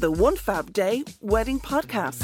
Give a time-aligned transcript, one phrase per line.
[0.00, 2.22] The One Fab Day Wedding Podcast.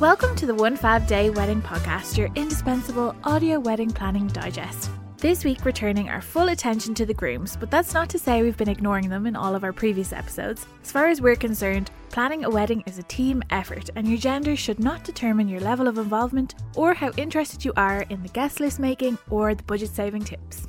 [0.00, 4.90] Welcome to the One Fab Day Wedding Podcast, your indispensable audio wedding planning digest.
[5.18, 8.42] This week, we're turning our full attention to the grooms, but that's not to say
[8.42, 10.66] we've been ignoring them in all of our previous episodes.
[10.82, 14.56] As far as we're concerned, planning a wedding is a team effort, and your gender
[14.56, 18.58] should not determine your level of involvement or how interested you are in the guest
[18.58, 20.66] list making or the budget saving tips.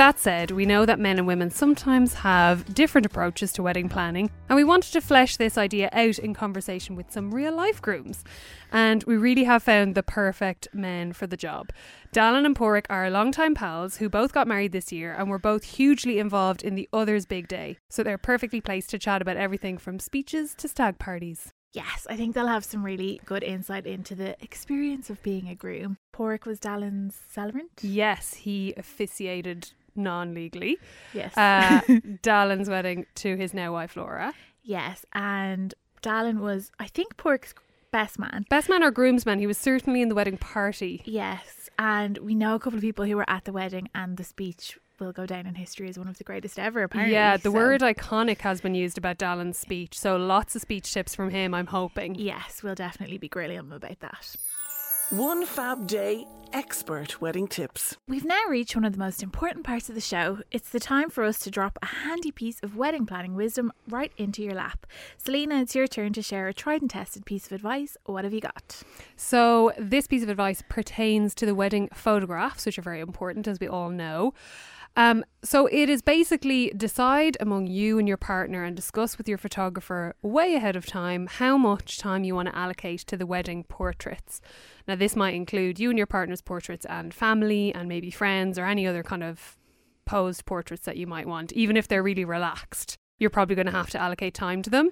[0.00, 4.30] That said, we know that men and women sometimes have different approaches to wedding planning,
[4.48, 8.24] and we wanted to flesh this idea out in conversation with some real life grooms.
[8.72, 11.68] And we really have found the perfect men for the job.
[12.14, 15.64] Dallan and Pauric are longtime pals who both got married this year and were both
[15.64, 19.76] hugely involved in the other's big day, so they're perfectly placed to chat about everything
[19.76, 21.52] from speeches to stag parties.
[21.72, 25.54] Yes, I think they'll have some really good insight into the experience of being a
[25.54, 25.98] groom.
[26.12, 27.70] Pauric was Dallan's celebrant.
[27.80, 30.78] Yes, he officiated non legally.
[31.14, 31.36] Yes.
[31.36, 31.80] Uh,
[32.22, 34.32] Dallan's wedding to his now wife Laura.
[34.62, 37.54] yes, and Dallan was, I think, Pauric's
[37.92, 38.46] best man.
[38.48, 41.02] Best man or groomsman, he was certainly in the wedding party.
[41.04, 44.24] Yes, and we know a couple of people who were at the wedding, and the
[44.24, 46.82] speech will go down in history as one of the greatest ever.
[46.82, 50.62] Apparently, yeah, the so- word iconic has been used about Dallan's speech, so lots of
[50.62, 52.14] speech tips from him, I'm hoping.
[52.14, 54.36] Yes, we'll definitely be grilling him about that.
[55.10, 57.96] One Fab Day Expert Wedding Tips.
[58.06, 60.38] We've now reached one of the most important parts of the show.
[60.52, 64.12] It's the time for us to drop a handy piece of wedding planning wisdom right
[64.16, 64.86] into your lap.
[65.18, 67.96] Celina, it's your turn to share a tried and tested piece of advice.
[68.04, 68.84] What have you got?
[69.16, 73.58] So, this piece of advice pertains to the wedding photographs, which are very important, as
[73.58, 74.32] we all know.
[74.96, 79.38] Um, so, it is basically decide among you and your partner and discuss with your
[79.38, 83.64] photographer way ahead of time how much time you want to allocate to the wedding
[83.64, 84.40] portraits.
[84.88, 88.66] Now, this might include you and your partner's portraits and family and maybe friends or
[88.66, 89.56] any other kind of
[90.04, 92.98] posed portraits that you might want, even if they're really relaxed.
[93.20, 94.90] You're probably going to have to allocate time to them.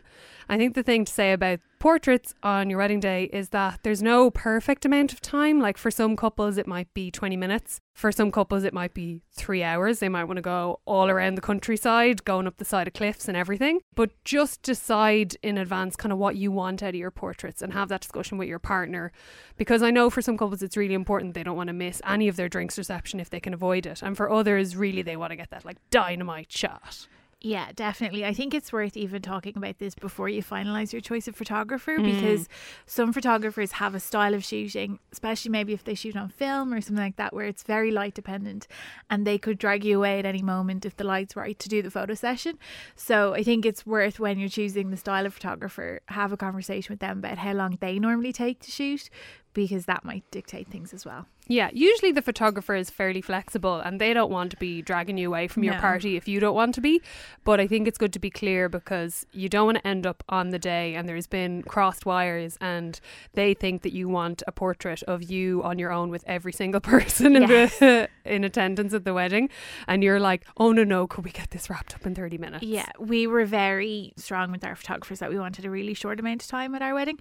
[0.50, 4.02] I think the thing to say about portraits on your wedding day is that there's
[4.02, 5.60] no perfect amount of time.
[5.60, 7.80] Like for some couples, it might be 20 minutes.
[7.94, 9.98] For some couples, it might be three hours.
[9.98, 13.28] They might want to go all around the countryside, going up the side of cliffs
[13.28, 13.80] and everything.
[13.94, 17.72] But just decide in advance kind of what you want out of your portraits and
[17.72, 19.10] have that discussion with your partner.
[19.56, 21.34] Because I know for some couples, it's really important.
[21.34, 24.02] They don't want to miss any of their drinks reception if they can avoid it.
[24.02, 27.08] And for others, really, they want to get that like dynamite shot.
[27.40, 28.24] Yeah, definitely.
[28.24, 31.96] I think it's worth even talking about this before you finalize your choice of photographer
[31.96, 32.04] Mm.
[32.04, 32.48] because
[32.84, 36.80] some photographers have a style of shooting, especially maybe if they shoot on film or
[36.80, 38.66] something like that, where it's very light dependent
[39.08, 41.80] and they could drag you away at any moment if the light's right to do
[41.80, 42.58] the photo session.
[42.96, 46.92] So I think it's worth when you're choosing the style of photographer, have a conversation
[46.92, 49.08] with them about how long they normally take to shoot
[49.54, 51.26] because that might dictate things as well.
[51.48, 55.28] Yeah, usually the photographer is fairly flexible and they don't want to be dragging you
[55.28, 55.80] away from your No.
[55.80, 57.00] party if you don't want to be.
[57.44, 60.22] But I think it's good to be clear because you don't want to end up
[60.28, 63.00] on the day and there's been crossed wires and
[63.32, 66.80] they think that you want a portrait of you on your own with every single
[66.92, 69.48] person in the in attendance at the wedding
[69.86, 72.62] and you're like, "Oh no, no, could we get this wrapped up in 30 minutes?"
[72.62, 76.42] Yeah, we were very strong with our photographers that we wanted a really short amount
[76.42, 77.18] of time at our wedding.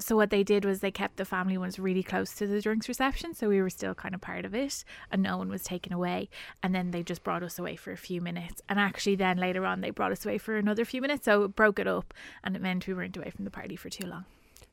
[0.00, 2.88] So what they did was they kept the family ones really close to the drinks
[2.88, 5.92] reception, so we were still kind of part of it, and no one was taken
[5.92, 6.28] away.
[6.62, 9.64] And then they just brought us away for a few minutes, and actually then later
[9.66, 12.12] on they brought us away for another few minutes, so it broke it up,
[12.44, 14.24] and it meant we weren't away from the party for too long.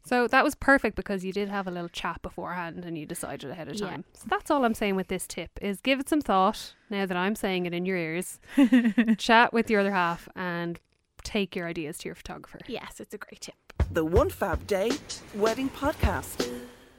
[0.07, 3.49] So that was perfect because you did have a little chat beforehand and you decided
[3.49, 3.87] ahead of Yeah.
[3.89, 4.03] time.
[4.13, 7.17] So that's all I'm saying with this tip is give it some thought now that
[7.17, 8.39] I'm saying it in your ears.
[9.17, 10.79] chat with your other half and
[11.23, 12.59] take your ideas to your photographer.
[12.67, 13.55] Yes, it's a great tip.
[13.91, 14.91] The One Fab Day
[15.33, 16.47] Wedding Podcast.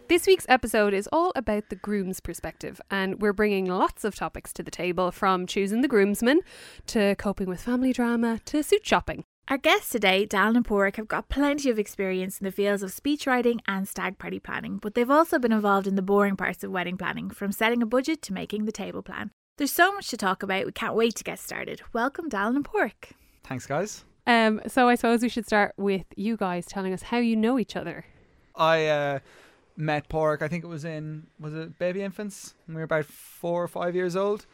[0.08, 4.52] This week's episode is all about the groom's perspective, and we're bringing lots of topics
[4.52, 6.42] to the table from choosing the groomsman
[6.86, 9.24] to coping with family drama to suit shopping.
[9.48, 12.92] Our guests today, Dallan and Pauric, have got plenty of experience in the fields of
[12.92, 16.62] speech writing and stag party planning, but they've also been involved in the boring parts
[16.62, 19.32] of wedding planning, from setting a budget to making the table plan.
[19.58, 21.82] There's so much to talk about, we can't wait to get started.
[21.92, 23.10] Welcome, Dallan and Pauric.
[23.42, 24.04] Thanks, guys.
[24.24, 27.58] Um, so I suppose we should start with you guys telling us how you know
[27.58, 28.04] each other.
[28.54, 29.18] I uh,
[29.76, 30.42] met Pauric.
[30.42, 33.68] I think it was in was it baby infants when we were about four or
[33.68, 34.46] five years old.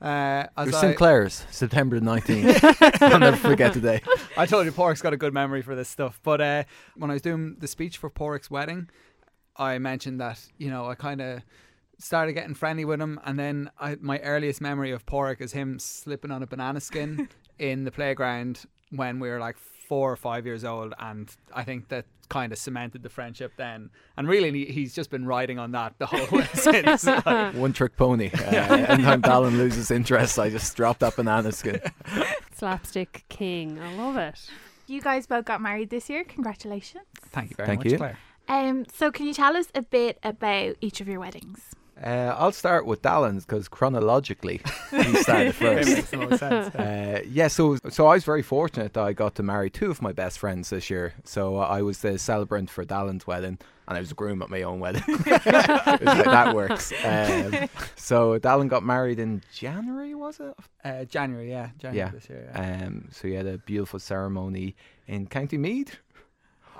[0.00, 3.02] Uh, It as was I, Sinclair's, September 19th.
[3.12, 4.02] I'll never forget today.
[4.36, 6.20] I told you Pauric's got a good memory for this stuff.
[6.22, 6.64] But uh,
[6.96, 8.90] when I was doing the speech for Pauric's wedding,
[9.56, 11.40] I mentioned that you know I kind of
[11.98, 15.78] started getting friendly with him, and then I, my earliest memory of Pauric is him
[15.78, 19.56] slipping on a banana skin in the playground when we were like
[19.88, 23.90] four or five years old, and I think that kind of cemented the friendship then.
[24.16, 27.04] And really, he's just been riding on that the whole way since.
[27.04, 28.30] Like, One trick pony.
[28.32, 28.38] Uh,
[28.88, 31.80] anytime Dallan loses interest, I just drop that banana skin.
[32.54, 33.78] Slapstick king.
[33.80, 34.38] I love it.
[34.86, 36.24] You guys both got married this year.
[36.24, 37.04] Congratulations.
[37.32, 37.98] thank you very Thank much, you.
[37.98, 38.18] Claire.
[38.48, 41.74] Um, so can you tell us a bit about each of your weddings?
[42.02, 44.60] Uh, I'll start with Dallan's because chronologically
[44.90, 45.88] he started first.
[45.88, 46.74] makes the most sense.
[46.74, 50.02] Uh, yeah, so so I was very fortunate that I got to marry two of
[50.02, 51.14] my best friends this year.
[51.24, 53.58] So I was the celebrant for Dallan's wedding,
[53.88, 55.04] and I was a groom at my own wedding.
[55.26, 56.92] Like that works.
[57.04, 60.54] Um, so Dallan got married in January, was it?
[60.84, 62.10] Uh, January, yeah, January Yeah.
[62.10, 62.50] this year.
[62.54, 62.84] Yeah.
[62.86, 64.76] Um, so he had a beautiful ceremony
[65.06, 65.96] in County Meath.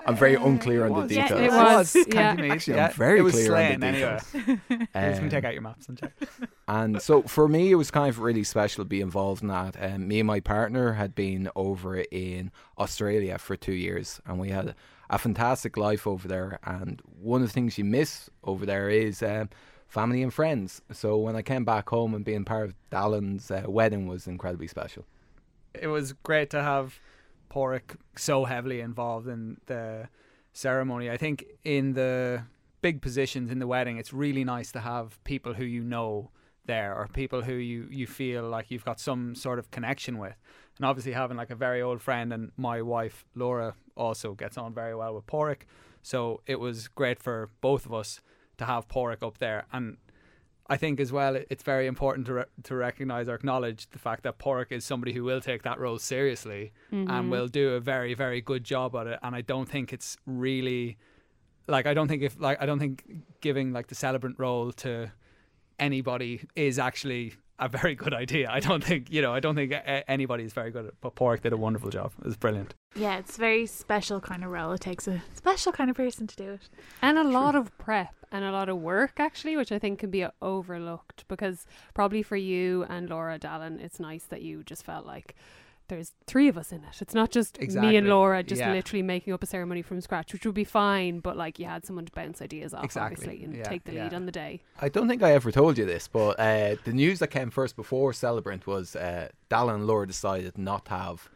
[0.07, 1.11] I'm very unclear on the was.
[1.11, 1.41] Yeah, details.
[1.41, 2.33] it was, County yeah.
[2.43, 2.85] Meath, Actually, yeah.
[2.87, 4.19] I'm very it was clear Slane on the anyway.
[4.33, 4.59] details.
[4.69, 6.13] You can Um, take out your maps and check.
[6.69, 9.77] And so for me, it was kind of really special to be involved in that.
[9.81, 14.49] Um, me and my partner had been over in Australia for two years, and we
[14.49, 14.75] had
[15.09, 16.59] a fantastic life over there.
[16.65, 19.49] And one of the things you miss over there is um,
[19.87, 20.81] family and friends.
[20.91, 24.67] So when I came back home and being part of Dallan's uh, wedding was incredibly
[24.67, 25.05] special.
[25.73, 26.99] It was great to have
[27.49, 30.09] Pauric so heavily involved in the
[30.53, 31.09] ceremony.
[31.09, 32.43] I think in the
[32.81, 36.31] big positions in the wedding, it's really nice to have people who you know
[36.65, 40.35] there or people who you, you feel like you've got some sort of connection with.
[40.77, 44.73] And obviously having like a very old friend and my wife Laura also gets on
[44.73, 45.65] very well with Pauric.
[46.03, 48.21] So it was great for both of us
[48.57, 49.97] to have Pauric up there and
[50.69, 54.23] I think as well it's very important to re- to recognize or acknowledge the fact
[54.23, 57.29] that Pauric is somebody who will take that role seriously and mm-hmm.
[57.29, 60.97] will do a very very good job at it and I don't think it's really
[61.67, 63.03] like I don't think if like I don't think
[63.41, 65.11] giving like the celebrant role to
[65.79, 68.49] anybody is actually a very good idea.
[68.49, 70.95] I don't think you know I don't think a- anybody is very good at it,
[71.01, 72.13] but Pauric did a wonderful job.
[72.19, 72.73] It was brilliant.
[72.95, 74.71] Yeah, it's a very special kind of role.
[74.73, 76.69] It takes a special kind of person to do it.
[77.01, 80.09] And a lot of prep and a lot of work, actually, which I think can
[80.11, 85.05] be overlooked because probably for you and Laura Dallan, it's nice that you just felt
[85.05, 85.35] like
[85.89, 87.01] there's three of us in it.
[87.01, 88.73] It's not just me and Laura just Yeah.
[88.73, 91.85] literally making up a ceremony from scratch, which would be fine, but like you had
[91.85, 93.15] someone to bounce ideas off, Exactly.
[93.25, 94.03] obviously, and Yeah, take the yeah.
[94.03, 94.59] lead on the day.
[94.81, 97.77] I don't think I ever told you this, but uh, the news that came first
[97.77, 101.29] before Celebrant was uh, Dallan and Laura decided not to have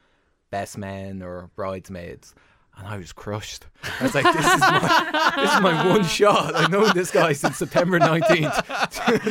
[0.50, 2.36] best men or bridesmaids.
[2.78, 3.68] And I was crushed.
[4.00, 6.56] I was like, this is my, this is my one shot.
[6.56, 8.68] I've known this guy since September 19th,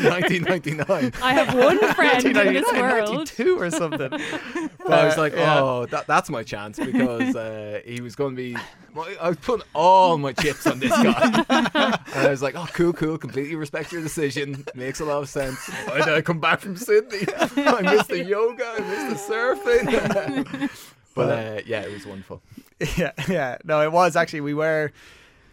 [0.05, 1.13] 1999.
[1.23, 3.11] I have one friend in this world.
[3.11, 4.11] 1992 or something.
[4.81, 5.61] But I was like, yeah.
[5.61, 8.57] oh, that, that's my chance because uh, he was going to be.
[8.95, 11.45] my- I was putting all my chips on this guy.
[11.49, 13.19] and I was like, oh, cool, cool.
[13.19, 14.65] Completely respect your decision.
[14.75, 15.59] Makes a lot of sense.
[15.87, 17.27] Why did I come back from Sydney?
[17.57, 18.67] I missed the yoga.
[18.67, 20.71] I missed the surfing.
[21.15, 22.43] but uh, yeah, it was wonderful.
[22.97, 23.59] yeah, yeah.
[23.65, 24.41] No, it was actually.
[24.41, 24.93] We were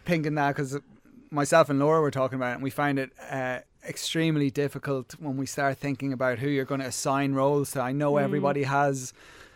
[0.05, 0.77] thinking that because
[1.31, 5.37] myself and Laura were talking about it, and we find it uh, extremely difficult when
[5.37, 7.81] we start thinking about who you're going to assign roles to.
[7.81, 9.13] I know everybody has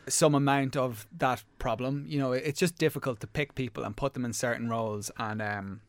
[0.07, 2.05] some amount of that problem.
[2.07, 5.41] You know, it's just difficult to pick people and put them in certain roles, and
[5.41, 5.81] um,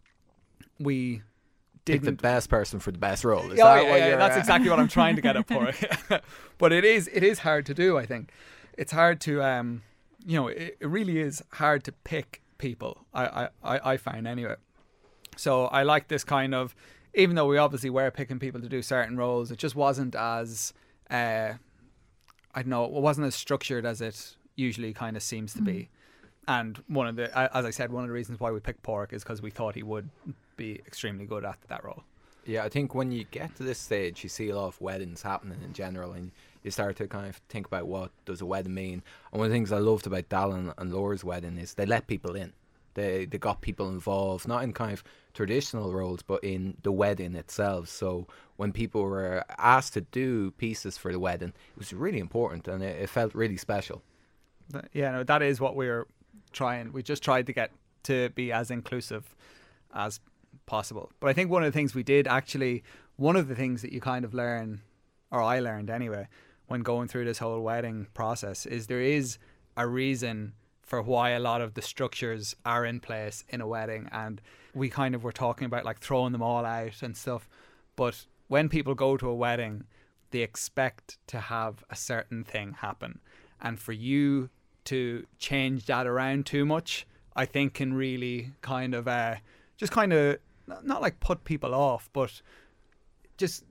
[0.79, 1.23] we
[1.85, 3.51] Pick the best person for the best role.
[3.51, 5.37] Is Oh, that yeah, what yeah, you're, that's uh, exactly what I'm trying to get
[5.37, 5.49] at
[6.09, 6.21] for
[6.59, 7.99] but it is it is hard to do.
[7.99, 8.31] I think
[8.79, 9.83] it's hard to um,
[10.27, 13.07] you know, it, it really is hard to pick people.
[13.13, 14.57] I, I, I find anyway.
[15.37, 16.75] So I like this kind of,
[17.15, 20.73] even though we obviously were picking people to do certain roles, it just wasn't as,
[21.11, 21.55] uh,
[22.55, 25.89] I don't know, it wasn't as structured as it usually kind of seems to be.
[26.49, 29.13] and one of the, as I said, one of the reasons why we picked Pauric
[29.13, 30.09] is because we thought he would
[30.57, 32.03] be extremely good at that role.
[32.45, 35.23] Yeah, I think when you get to this stage, you see a lot of weddings
[35.23, 38.75] happening in general, and you start to kind of think about what does a wedding
[38.75, 39.03] mean.
[39.33, 42.07] And one of the things I loved about Dallan and Laura's wedding is they let
[42.07, 42.53] people in.
[42.95, 45.03] They they got people involved, not in kind of
[45.33, 47.89] traditional roles, but in the wedding itself.
[47.89, 48.27] So
[48.57, 52.83] when people were asked to do pieces for the wedding, it was really important, and
[52.83, 54.03] it, it felt really special.
[54.93, 56.07] Yeah, no, that is what we're
[56.53, 56.93] trying.
[56.93, 57.71] We just tried to get
[58.05, 59.35] to be as inclusive
[59.95, 60.21] as
[60.67, 61.11] possible.
[61.21, 62.83] But I think one of the things we did actually,
[63.17, 64.83] one of the things that you kind of learn,
[65.31, 66.29] or I learned anyway,
[66.73, 69.37] when going through this whole wedding process, is there is
[69.77, 74.09] a reason for why a lot of the structures are in place in a wedding.
[74.11, 74.41] And
[74.75, 77.47] we kind of were talking about like throwing them all out and stuff.
[77.95, 79.85] But when people go to a wedding,
[80.31, 83.21] they expect to have a certain thing happen.
[83.61, 84.49] And for you
[84.85, 89.37] to change that around too much, I think can really kind of uh,
[89.77, 90.39] just kind of
[90.83, 92.41] not like put people off, but
[93.37, 93.63] just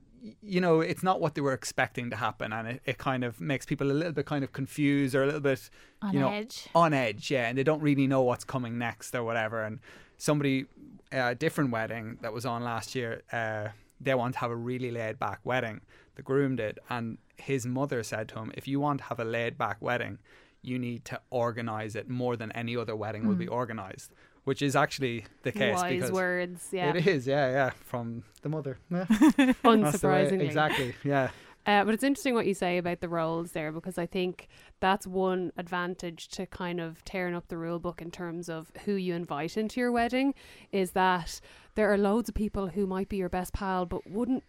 [0.42, 3.42] you know, it's not what they were expecting to happen, and it, it kind of
[3.42, 5.70] makes people a little bit kind of confused or a little bit
[6.01, 6.68] On you know edge.
[6.75, 9.63] on edge, yeah, and they don't really know what's coming next or whatever.
[9.63, 9.80] And
[10.18, 10.66] somebody,
[11.12, 14.92] a different wedding that was on last year, uh, they want to have a really
[14.92, 15.82] laid back wedding.
[16.16, 19.25] The groom did, and his mother said to him, "If you want to have a
[19.25, 20.20] laid back wedding,
[20.62, 24.75] you need to organize it more than any other wedding will be organized." Which is
[24.75, 26.93] actually the case Wise words, yeah.
[26.95, 28.79] it is, yeah, yeah, from the mother.
[28.89, 29.05] Yeah.
[29.07, 30.41] Way- Unsurprisingly.
[30.41, 31.29] exactly, yeah.
[31.65, 34.48] Uh, but it's interesting what you say about the roles there because I think
[34.79, 38.93] that's one advantage to kind of tearing up the rule book in terms of who
[38.93, 40.33] you invite into your wedding
[40.71, 41.39] is that
[41.75, 44.43] there are loads of people who might be your best pal but wouldn't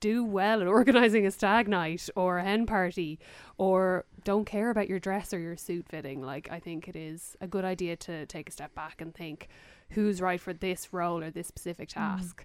[0.00, 3.18] do well at organizing a stag night or a hen party
[3.58, 6.20] or don't care about your dress or your suit fitting.
[6.20, 9.48] Like, I think it is a good idea to take a step back and think
[9.90, 12.44] who's right for this role or this specific task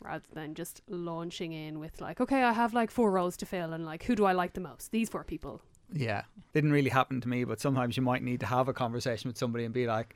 [0.00, 3.72] rather than just launching in with like, okay, I have like four roles to fill,
[3.72, 4.92] and like, who do I like the most?
[4.92, 5.62] These four people.
[5.92, 6.22] Yeah.
[6.52, 9.38] Didn't really happen to me, but sometimes you might need to have a conversation with
[9.38, 10.14] somebody and be like,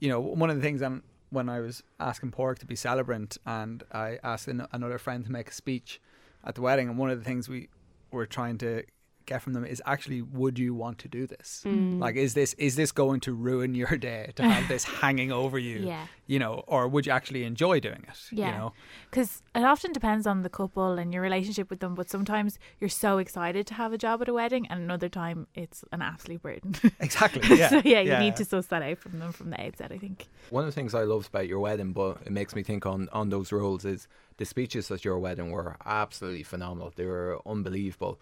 [0.00, 3.38] you know, one of the things um, when I was asking Pauric to be celebrant
[3.44, 6.00] and I asked an- another friend to make a speech
[6.44, 7.68] at the wedding, and one of the things we
[8.10, 8.84] were trying to
[9.32, 11.98] get from them is actually would you want to do this Mm.
[12.04, 15.58] like is this is this going to ruin your day to have this hanging over
[15.68, 16.06] you Yeah.
[16.32, 18.46] you know or would you actually enjoy doing it Yeah.
[18.46, 18.72] you know
[19.10, 22.88] Because it often depends on the couple and your relationship with them, but sometimes you're
[23.06, 26.42] so excited to have a job at a wedding, and another time it's an absolute
[26.42, 26.74] burden.
[27.00, 29.90] exactly yeah so yeah, you need to suss that out from them from the outset.
[29.92, 30.26] I think.
[30.50, 33.08] One of the things I loved about your wedding, but it makes me think on,
[33.20, 34.06] on those roles, is
[34.40, 36.92] the speeches at your wedding were absolutely phenomenal.
[36.94, 38.14] They were unbelievable.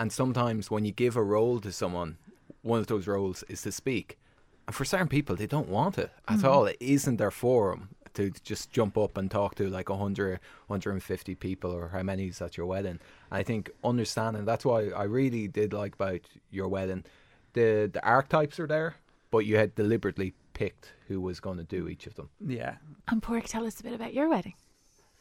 [0.00, 2.16] And sometimes when you give a role to someone,
[2.62, 4.18] one of those roles is to speak.
[4.66, 6.48] And for certain people, they don't want it at mm-hmm.
[6.48, 6.64] all.
[6.64, 11.70] It isn't their forum to just jump up and talk to like 100, 150 people
[11.70, 12.98] or how many is at your wedding.
[13.30, 17.04] I think understanding that's why I really did like about your wedding.
[17.52, 18.94] The the archetypes are there,
[19.30, 22.30] but you had deliberately picked who was going to do each of them.
[22.40, 22.76] yeah
[23.08, 24.54] And Pauric, tell us a bit about your wedding.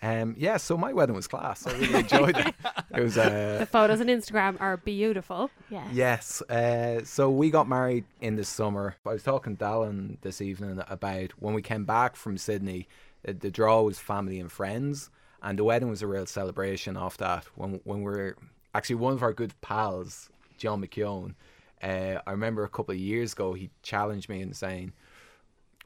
[0.02, 1.68] Um, yeah, so my wedding was class.
[1.68, 2.56] I really enjoyed it.
[2.96, 5.52] It was uh, The photos on Instagram are beautiful.
[5.70, 5.86] Yeah.
[5.92, 6.42] Yes.
[6.44, 8.96] Uh, so we got married in the summer.
[9.06, 12.88] I was talking to Dallan this evening about when we came back from Sydney.
[13.28, 15.10] uh, The draw was family and friends,
[15.44, 17.44] and the wedding was a real celebration off that.
[17.56, 18.38] When when we are
[18.74, 21.36] actually one of our good pals, John McKeown.
[21.84, 24.94] Uh, I remember a couple of years ago he challenged me in saying,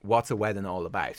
[0.01, 1.17] "What's a wedding all about?"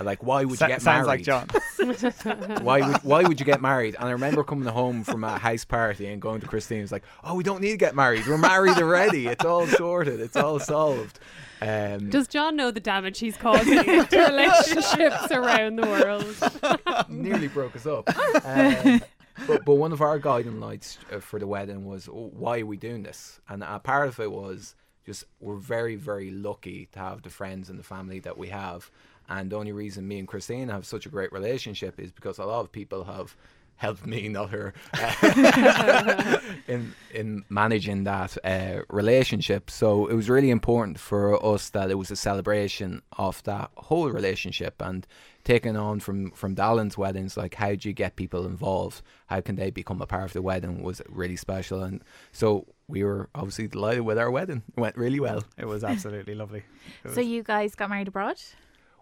[0.00, 1.26] Like, why would you Sa- get sounds married?
[1.26, 1.48] like John
[2.62, 3.94] why would why would you get married?
[3.98, 6.82] And I remember coming home from a house party and going to Christine.
[6.82, 8.26] It's like, oh, we don't need to get married.
[8.26, 9.26] We're married already.
[9.26, 10.20] It's all sorted.
[10.20, 11.18] It's all solved.
[11.62, 17.08] Um, Does John know the damage he's causing to relationships around the world?
[17.08, 18.08] nearly broke us up.
[18.44, 19.00] Um,
[19.46, 22.66] but but one of our guiding lights uh, for the wedding was oh, why are
[22.66, 23.40] we doing this?
[23.48, 27.70] And a part of it was just we're very very lucky to have the friends
[27.70, 28.90] and the family that we have.
[29.28, 32.44] And the only reason me and Christine have such a great relationship is because a
[32.44, 33.36] lot of people have
[33.78, 34.72] helped me, not her,
[36.68, 39.70] in in managing that uh, relationship.
[39.70, 44.08] So it was really important for us that it was a celebration of that whole
[44.10, 45.06] relationship and
[45.44, 47.36] taking on from from Dallan's weddings.
[47.36, 49.02] Like, how do you get people involved?
[49.26, 50.82] How can they become a part of the wedding?
[50.82, 52.02] Was really special, and
[52.32, 54.62] so we were obviously delighted with our wedding.
[54.76, 55.42] It went really well.
[55.58, 56.62] it was absolutely lovely
[57.04, 58.40] It So was- you guys got married abroad?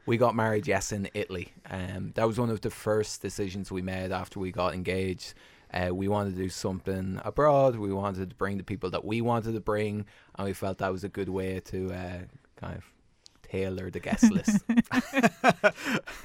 [0.07, 1.53] We got married, yes, in Italy.
[1.71, 5.35] Um, that was one of the first decisions we made after we got engaged.
[5.73, 7.77] Uh, we wanted to do something abroad.
[7.77, 10.05] We wanted to bring the people that we wanted to bring,
[10.37, 12.19] and we felt that was a good way to uh,
[12.57, 12.85] kind of
[13.43, 14.63] tailor the guest list.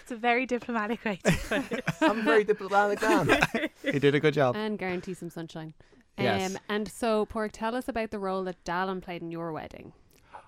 [0.01, 1.83] It's a very diplomatic way to put it.
[2.01, 3.39] I'm very diplomatic man.
[3.83, 4.55] He did a good job.
[4.55, 5.73] and guarantee some sunshine.
[6.17, 6.51] Yes.
[6.55, 9.93] Um, and so, Pauric, tell us about the role that Dallan played in your wedding.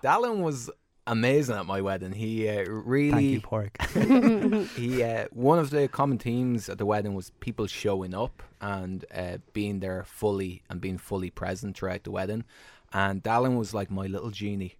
[0.02, 0.68] Dallan was
[1.06, 2.12] amazing at my wedding.
[2.12, 3.82] He uh, really Thank you, Pauric.
[4.76, 9.04] he uh, one of the common themes at the wedding was people showing up and
[9.14, 12.44] uh, being there fully and being fully present throughout the wedding.
[12.92, 14.76] And Dallan was like my little genie.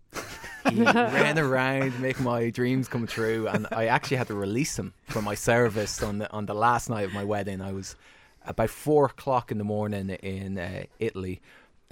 [0.69, 4.93] He ran around, making my dreams come true, and I actually had to release him
[5.09, 7.61] from my service on the on the last night of my wedding.
[7.61, 7.97] I was
[8.45, 11.41] about four o'clock in the morning in uh, Italy,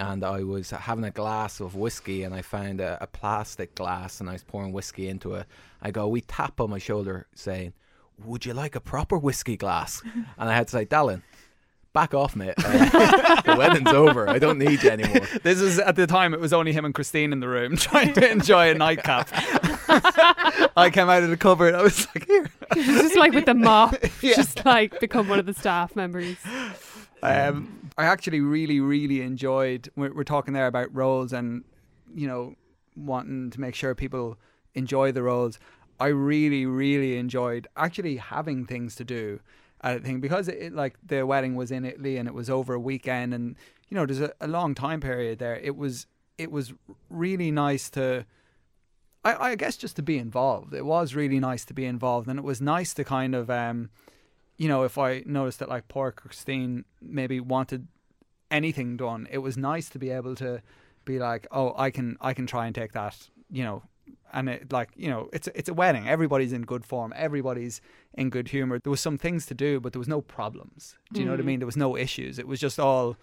[0.01, 4.21] and I was having a glass of whiskey, and I found a, a plastic glass,
[4.21, 5.47] and I was pouring whiskey into it.
[5.83, 7.75] I go, we tap on my shoulder, saying,
[8.25, 10.03] "Would you like a proper whiskey glass?"
[10.39, 11.23] And I had to say, Dallan,
[11.93, 12.55] back off, mate.
[12.59, 14.29] Uh, the wedding's over.
[14.29, 15.27] I don't need you anymore.
[15.43, 18.13] This is at the time it was only him and Christine in the room trying
[18.15, 19.29] to enjoy a nightcap.
[20.77, 21.75] I came out of the cupboard.
[21.75, 22.49] I was like, here.
[22.77, 24.35] It's just like with the mop, Yeah.
[24.37, 26.37] just like become one of the staff members.
[27.23, 29.91] Um, I actually really, really enjoyed.
[29.95, 31.65] We're, we're talking there about roles and
[32.15, 32.55] you know
[32.97, 34.39] wanting to make sure people
[34.75, 35.59] enjoy the roles.
[35.99, 39.41] I really, really enjoyed actually having things to do.
[39.83, 42.73] I think because it, it- like the wedding was in Italy and it was over
[42.73, 43.55] a weekend, and
[43.91, 45.57] you know there's a, a long time period there.
[45.57, 46.07] It was
[46.39, 46.73] it was
[47.11, 48.25] really nice to.
[49.23, 50.73] I, I guess just to be involved.
[50.73, 53.91] It was really nice to be involved, and it was nice to kind of um,
[54.63, 57.83] you know, if I noticed that like poor Christine maybe wanted
[58.51, 60.61] anything done, it was nice to be able to
[61.05, 63.17] be like, oh, I can, I can try and take that,
[63.51, 63.83] you know,
[64.33, 66.05] and it like, you know, it's a, it's a wedding.
[66.09, 67.11] Everybody's in good form.
[67.17, 67.81] Everybody's
[68.15, 68.79] in good humor.
[68.79, 70.97] There was some things to do, but there was no problems.
[71.13, 71.47] Do you know what I Mm.
[71.47, 71.61] mean?
[71.61, 72.39] There was no issues.
[72.39, 73.17] It was just all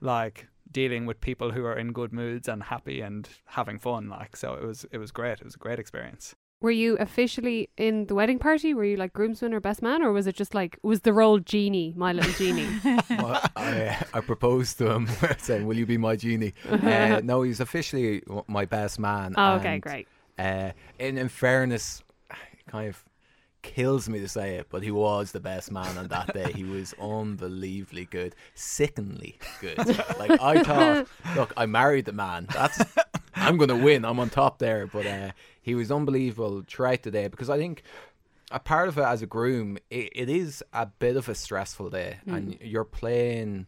[0.00, 4.08] like dealing with people who are in good moods and happy and having fun.
[4.08, 5.38] Like, so it was, it was great.
[5.40, 6.34] It was a great experience.
[6.62, 8.72] Were you officially in the wedding party?
[8.72, 11.40] Were you like groomsman or best man, or was it just like was the role
[11.40, 12.68] genie, my little genie?
[13.10, 17.60] Well, I, I proposed to him saying, "Will you be my genie?" uh, no, he's
[17.60, 19.34] officially my best man.
[19.36, 20.08] oh, okay, and, great.
[20.38, 22.02] Uh, in, in fairness,
[22.68, 23.04] kind of
[23.62, 26.52] kills me to say it, but he was the best man on that day.
[26.52, 29.78] He was unbelievably good, sickeningly good.
[30.18, 32.46] like I thought, look, I married the man.
[32.52, 32.82] That's
[33.34, 34.04] I'm gonna win.
[34.04, 34.86] I'm on top there.
[34.86, 35.30] But uh,
[35.62, 37.82] he was unbelievable throughout the day because I think
[38.50, 41.90] a part of it as a groom, it, it is a bit of a stressful
[41.90, 43.66] day, and you're playing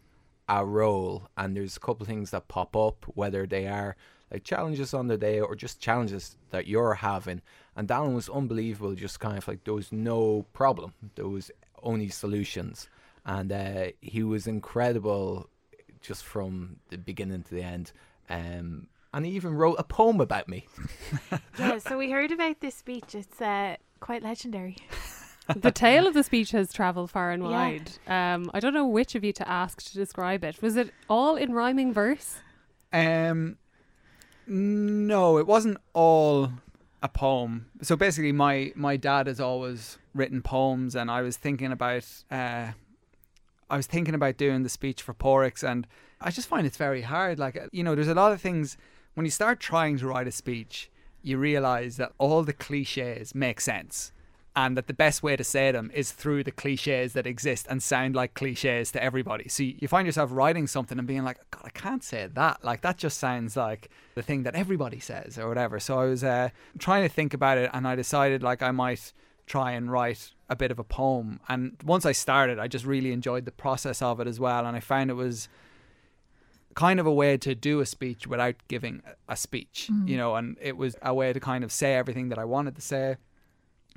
[0.49, 3.97] a role, and there's a couple of things that pop up, whether they are
[4.31, 7.41] like challenges on the day or just challenges that you're having.
[7.77, 11.51] And Dallan was unbelievable, just kind of like there was no problem, there was
[11.83, 12.89] only solutions,
[13.25, 15.49] and uh, he was incredible
[16.03, 17.93] just from the beginning to the end.
[18.29, 20.67] Um, and he even wrote a poem about me.
[21.59, 23.15] Yeah, so we heard about this speech.
[23.15, 24.77] It's uh, quite legendary.
[25.57, 27.49] the tale of the speech has travelled far and Yeah.
[27.51, 27.91] wide.
[28.09, 30.61] Um, I don't know which of you to ask to describe it.
[30.61, 32.39] Was it all in rhyming verse?
[32.93, 33.57] Um,
[34.47, 36.51] no, it wasn't all
[37.03, 37.67] a poem.
[37.83, 42.73] So basically, my my dad has always written poems, and I was thinking about uh,
[43.71, 45.87] I was thinking about doing the speech for Pauric's, and
[46.21, 47.39] I just find it's very hard.
[47.39, 48.77] Like you know, there's a lot of things
[49.15, 50.91] when you start trying to write a speech,
[51.23, 54.13] you realize that all the cliches make sense.
[54.57, 57.83] And that the best way to say them is through the cliches that exist and
[57.83, 59.49] sound like cliches to everybody.
[59.49, 62.65] So you find yourself writing something and being like, God, I can't say that.
[62.65, 65.81] Like, that just sounds like the thing that everybody says or whatever.
[65.81, 69.13] So I was uh, trying to think about it and I decided like I might
[69.47, 71.41] try and write a bit of a poem.
[71.49, 74.67] And once I started, I just really enjoyed the process of it as well.
[74.67, 75.49] And I found it was
[76.75, 80.57] kind of a way to do a speech without giving a- speech, you know, and
[80.61, 83.17] it was a way to kind of say everything that I wanted to say.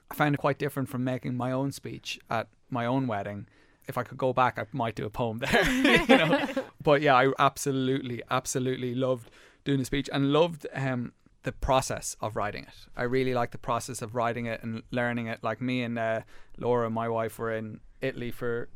[0.09, 3.47] I found it quite different from making my own speech at my own wedding.
[3.87, 5.69] If I could go back, I might do a poem there,
[6.09, 6.47] you know.
[6.83, 9.29] But yeah, I absolutely, absolutely loved
[9.65, 11.11] doing the speech and loved um,
[11.43, 12.87] the process of writing it.
[12.95, 15.39] I really liked the process of writing it and learning it.
[15.43, 16.21] Like me and uh,
[16.57, 18.69] Laura, my wife, were in Italy for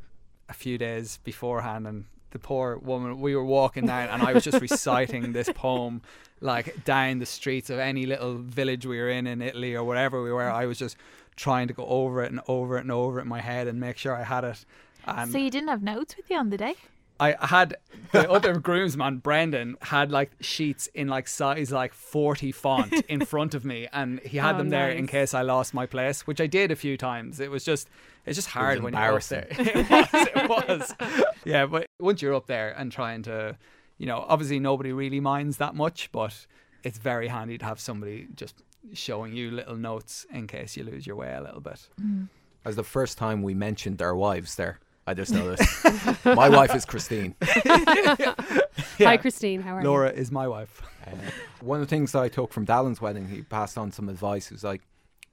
[0.50, 4.44] a few days beforehand and the poor woman we were walking down and I was
[4.44, 6.02] just reciting this poem
[6.42, 10.22] like down the streets of any little village we were in in Italy or wherever
[10.24, 10.98] we were I was just
[11.36, 13.80] trying to go over it and over it and over it in my head and
[13.80, 14.66] make sure I had it
[15.32, 16.76] so you didn't have notes with you on the day?
[17.22, 17.76] I had
[18.12, 23.54] the other groomsman, Brendan, had like sheets in like size like 40 font in front
[23.54, 26.42] of me, and he had Oh, them there in case I lost my place, which
[26.42, 27.40] I did a few times.
[27.40, 27.88] It was just,
[28.26, 29.48] it's just hard when you're up there.
[29.58, 29.68] embarrassing.
[29.76, 30.96] it was, it was.
[31.46, 33.56] Yeah, but once you're up there and trying to,
[34.00, 36.48] you know, obviously nobody really minds that much, but
[36.84, 38.56] it's very handy to have somebody just
[38.94, 41.88] showing you little notes in case you lose your way a little bit.
[42.02, 42.30] Mm.
[42.66, 44.80] As the first time we mentioned our wives there,
[45.12, 45.86] I just noticed.
[46.24, 47.36] My wife is Christine.
[47.44, 49.62] Hi, Christine.
[49.62, 49.88] How are you?
[49.88, 50.82] Laura is my wife.
[51.06, 51.12] Uh,
[51.60, 54.48] one of the things that I took from Dallan's wedding, he passed on some advice.
[54.48, 54.84] He was like,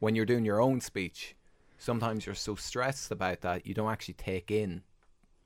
[0.00, 1.36] when you're doing your own speech,
[1.78, 4.82] sometimes you're so stressed about that you don't actually take in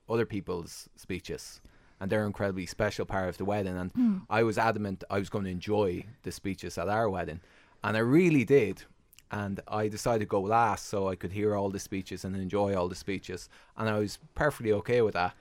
[0.09, 1.61] other people's speeches.
[1.99, 3.77] And they're an incredibly special part of the wedding.
[3.77, 7.39] And I was adamant I was going to enjoy the speeches at our wedding.
[7.83, 8.81] And I really did.
[9.33, 12.75] And I decided to go last so I could hear all the speeches and enjoy
[12.75, 13.49] all the speeches.
[13.77, 15.33] And I was perfectly okay with that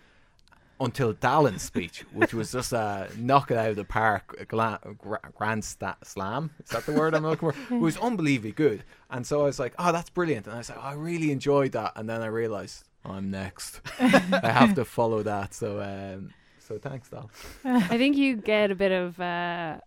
[0.80, 4.80] until Dallan's speech, which was just a knock it out of the park, a gla-
[4.98, 6.50] gra- grand slam.
[6.64, 7.58] Is that the word I'm looking for?
[7.74, 8.82] It was unbelievably good.
[9.10, 10.46] And so I was like, oh, that's brilliant.
[10.46, 11.92] And I was like, oh, I really enjoyed that.
[11.96, 13.80] And then I realized I'm next.
[14.00, 15.54] I have to follow that.
[15.54, 17.30] So, um, so thanks, Dal.
[17.64, 19.78] I think you get a bit of uh,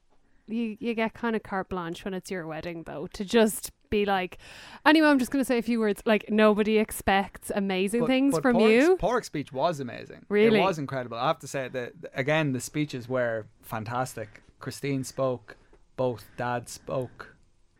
[0.47, 4.05] you you get kind of carte blanche when it's your wedding though to just be
[4.05, 4.37] like
[4.85, 8.33] anyway I'm just going to say a few words like nobody expects amazing But- things
[8.33, 10.25] but from Pauric's- you Pauric's speech was amazing.
[10.29, 10.59] Really?
[10.59, 11.17] It was incredible.
[11.17, 14.41] I have to say that again, the speeches were fantastic.
[14.59, 15.57] Christine spoke,
[15.95, 17.35] both dads spoke,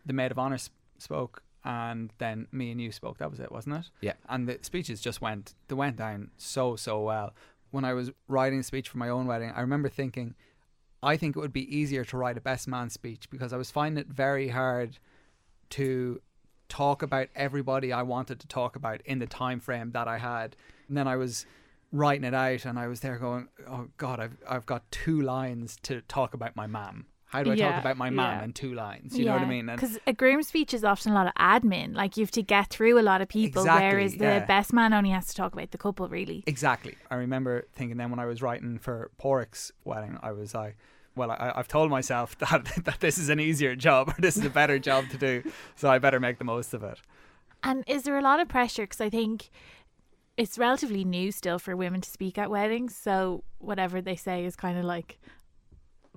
[0.05, 3.17] the maid of honor sp- spoke, and then me and you spoke.
[3.17, 3.85] That was it, wasn't it?
[4.01, 4.13] Yeah.
[4.29, 7.33] And the speeches just went they went down so so well.
[7.71, 10.35] When I was writing a speech for my own wedding, I remember thinking,
[11.05, 13.71] I think it would be easier to write a best man speech because I was
[13.71, 14.97] finding it very hard
[15.71, 16.21] to
[16.67, 20.55] talk about everybody I wanted to talk about in the time frame that I had.
[20.87, 21.45] And then I was
[21.91, 25.77] writing it out and I was there going, Oh God, I've I've got two lines
[25.83, 27.05] to talk about my mum.
[27.25, 28.43] How do I Yeah, talk about my mum yeah.
[28.43, 29.17] in two lines?
[29.17, 29.65] You know what I mean?
[29.65, 31.95] Because a groom speech is often a lot of admin.
[31.95, 34.45] Like you have to get through a lot of people, Exactly, whereas the yeah.
[34.45, 36.43] best man only has to talk about the couple, really.
[36.47, 36.95] Exactly.
[37.11, 40.77] I remember thinking then when I was writing for Pauric's wedding, I was like,
[41.15, 44.45] well, I, I've told myself that, that this is an easier job or this is
[44.45, 45.43] a better job to do,
[45.75, 47.01] so I better make the most of it.
[47.63, 48.83] And is there a lot of pressure?
[48.83, 49.49] Because I think
[50.37, 52.95] it's relatively new still for women to speak at weddings.
[52.95, 55.17] So whatever they say is kind of like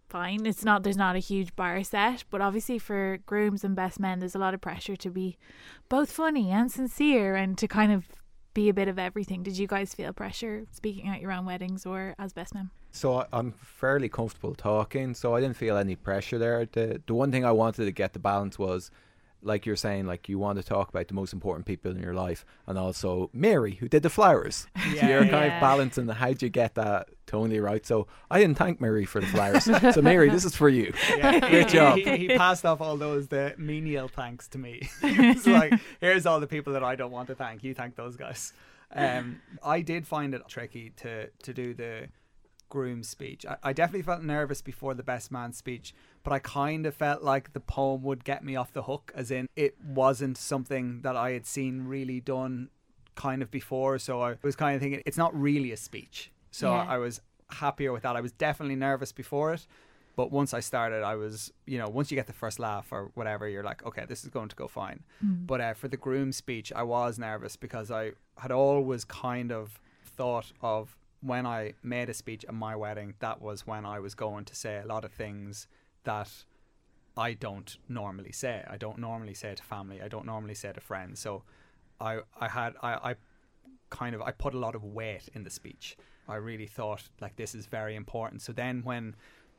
[0.08, 0.44] fine.
[0.46, 2.24] It's not, there's not a huge bar set.
[2.30, 5.38] But obviously for grooms and best men, there's a lot of pressure to be
[5.88, 8.08] both funny and sincere and to kind of
[8.54, 9.42] be a bit of everything.
[9.42, 12.70] Did you guys feel pressure speaking at your own weddings or as best men?
[12.90, 16.66] So I- I'm fairly comfortable talking, so I didn't feel any pressure there.
[16.70, 18.90] The the one thing I wanted to get the balance was,
[19.42, 22.14] like you're saying, like you want to talk about the most important people in your
[22.14, 24.66] life, and also Mary who did the flowers.
[24.77, 25.57] so Yeah, you're kind yeah.
[25.57, 27.85] of balancing the how'd you get that totally right.
[27.87, 29.64] So I didn't thank Mary for the flowers.
[29.94, 30.92] so Mary, this is for you.
[31.16, 31.40] Yeah.
[31.51, 31.98] Great job.
[31.98, 34.88] He, he passed off all those the menial thanks to me.
[35.03, 37.62] it's like here's all the people that I don't want to thank.
[37.62, 38.53] You thank those guys.
[38.92, 42.09] Um, I did find it tricky to to do the
[42.68, 43.44] groom speech.
[43.46, 47.22] I, I definitely felt nervous before the best man speech, but I kind of felt
[47.22, 51.16] like the poem would get me off the hook, as in it wasn't something that
[51.16, 52.70] I had seen really done
[53.14, 53.98] kind of before.
[53.98, 56.31] So I was kind of thinking it's not really a speech.
[56.50, 56.87] So Yeah.
[56.88, 58.16] I was happier with that.
[58.16, 59.66] I was definitely nervous before it.
[60.16, 63.12] But once I started, I was, you know, once you get the first laugh or
[63.14, 65.04] whatever, you're like, okay, this is going to go fine.
[65.20, 69.81] But uh, for the groom speech, I was nervous because I had always kind of
[70.04, 74.14] thought of when I made a speech at my wedding, that was when I was
[74.14, 75.66] going to say a lot of things
[76.04, 76.31] that
[77.16, 78.64] I don't normally say.
[78.68, 80.00] I don't normally say to family.
[80.00, 81.18] I don't normally say to friends.
[81.20, 81.42] So
[82.00, 83.14] I I had I, I
[83.90, 85.96] kind of I put a lot of weight in the speech.
[86.28, 88.42] I really thought like this is very important.
[88.42, 89.16] So then when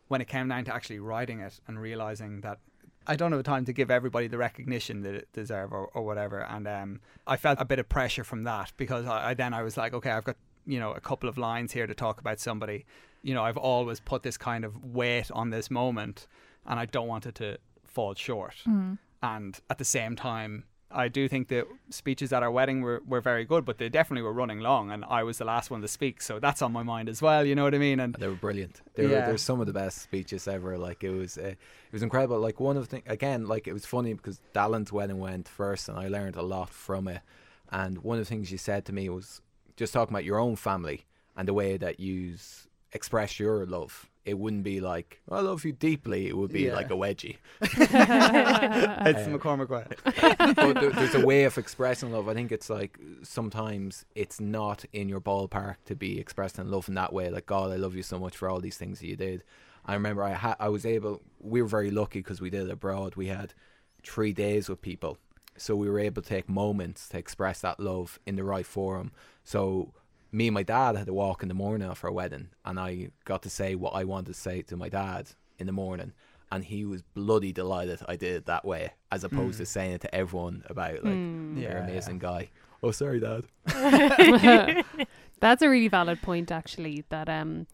[0.07, 2.59] when it came down to actually writing it and realizing that
[3.07, 6.03] I don't have the time to give everybody the recognition that it deserve or, or
[6.03, 9.53] whatever, and um, I felt a bit of pressure from that because I, I then
[9.53, 10.37] I was like, okay, I've got
[10.69, 12.85] you know a couple of lines here to talk about somebody.
[13.21, 16.27] You know, I've always put this kind of weight on this moment,
[16.65, 18.55] and I don't want it to fall short.
[19.21, 23.19] And at the same time, I do think the speeches at our wedding were, were
[23.21, 25.87] very good, but they definitely were running long, and I was the last one to
[25.87, 27.43] speak, so that's on my mind as well.
[27.45, 27.99] You know what I mean?
[27.99, 28.81] And They were brilliant.
[28.95, 30.77] They were, they're some of the best speeches ever.
[30.77, 32.39] Like it was, uh, it was incredible.
[32.39, 35.89] Like one of the thing again, like it was funny because Dallan's wedding went first,
[35.89, 37.21] and I learned a lot from it.
[37.71, 39.41] And one of the things you said to me was
[39.79, 42.35] just talking about your own family and the way that you
[42.91, 44.07] express your love.
[44.25, 46.27] It wouldn't be like oh, I love you deeply.
[46.27, 46.75] It would be Yeah.
[46.75, 47.37] like a wedgie.
[47.61, 49.85] it's McCormick way.
[50.55, 52.27] but there, there's a way of expressing love.
[52.27, 56.95] I think it's like sometimes it's not in your ballpark to be expressing love in
[56.95, 57.29] that way.
[57.29, 59.43] Like God, I love you so much for all these things that you did.
[59.85, 61.21] I remember I had I was able.
[61.39, 63.15] We were very lucky because we did it abroad.
[63.15, 63.53] We had
[64.03, 65.17] three days with people,
[65.59, 69.11] so we were able to take moments to express that love in the right forum.
[69.43, 69.93] So
[70.31, 73.09] me and my dad had a walk in the morning after our wedding, and I
[73.25, 76.13] got to say what I wanted to say to my dad in the morning.
[76.51, 80.01] and he was bloody delighted I did it that way, as opposed to saying it
[80.01, 81.57] to everyone about like Hmm.
[81.57, 81.83] you're an Yeah.
[81.83, 82.49] amazing guy.
[82.81, 83.43] Oh, sorry, Dad.
[85.41, 87.03] That's a really valid point, actually.
[87.09, 87.67] That um,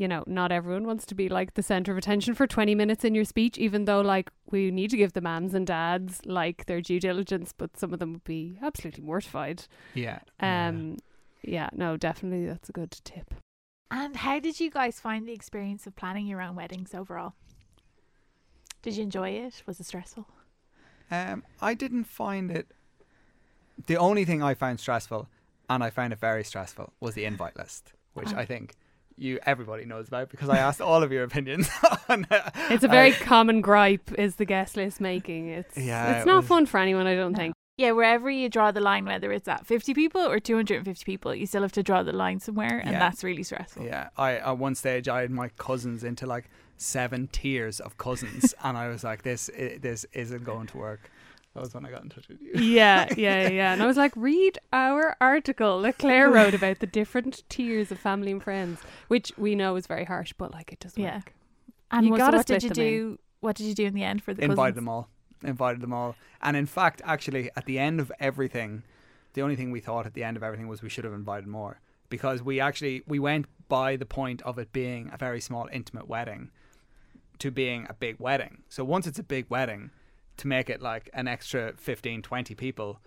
[0.00, 3.04] you know, not everyone wants to be like the center of attention for twenty minutes
[3.04, 6.64] in your speech, even though like we need to give the mams and dads like
[6.64, 9.64] their due diligence, but some of them would be absolutely mortified.
[9.92, 10.20] Yeah.
[10.40, 10.96] Um,
[11.42, 13.34] yeah, no, definitely that's a good tip.
[13.90, 17.34] And how did you guys find the experience of planning your own weddings overall?
[18.80, 19.62] Did you enjoy it?
[19.66, 20.26] Was it stressful?
[21.10, 22.68] Um, I didn't find it.
[23.86, 25.28] The only thing I found stressful,
[25.68, 28.38] and I found it very stressful, was the invite list, which Oh.
[28.38, 28.76] I think
[29.20, 31.68] you everybody knows about because I asked all of your opinions.
[32.08, 32.42] on it.
[32.70, 35.48] It's a very common gripe is the guest list making.
[35.48, 37.54] It's Yeah, it's it not was- fun for anyone, I don't think.
[37.76, 41.46] Yeah, wherever you draw the line, whether it's at 50 people or 250 people, you
[41.46, 42.98] still have to draw the line somewhere, and Yeah.
[42.98, 43.84] that's really stressful.
[43.86, 48.54] Yeah, I at one stage I had my cousins into like seven tiers of cousins,
[48.64, 51.10] and I was like, this i- this isn't going to work.
[51.54, 52.52] That was when I got in touch with you.
[52.54, 53.72] Yeah, yeah, yeah.
[53.74, 57.98] And I was like, read our article that Claire wrote about the different tiers of
[57.98, 61.16] family and friends, which we know is very harsh, but like it doesn't Yeah.
[61.16, 61.32] work.
[61.90, 62.90] And You what- gotta what did you them in.
[62.92, 63.12] do?
[63.14, 63.16] Eh?
[63.40, 64.74] What did you do in the end for the invited cousins?
[64.76, 65.08] them all
[65.42, 68.82] invited them all and in fact actually at the end of everything
[69.32, 71.46] the only thing we thought at the end of everything was we should have invited
[71.46, 75.66] more because we actually we went by the point of it being a very small
[75.72, 76.50] intimate wedding
[77.38, 79.90] to being a big wedding so once it's a big wedding
[80.40, 83.00] to make it like an extra 15 20 people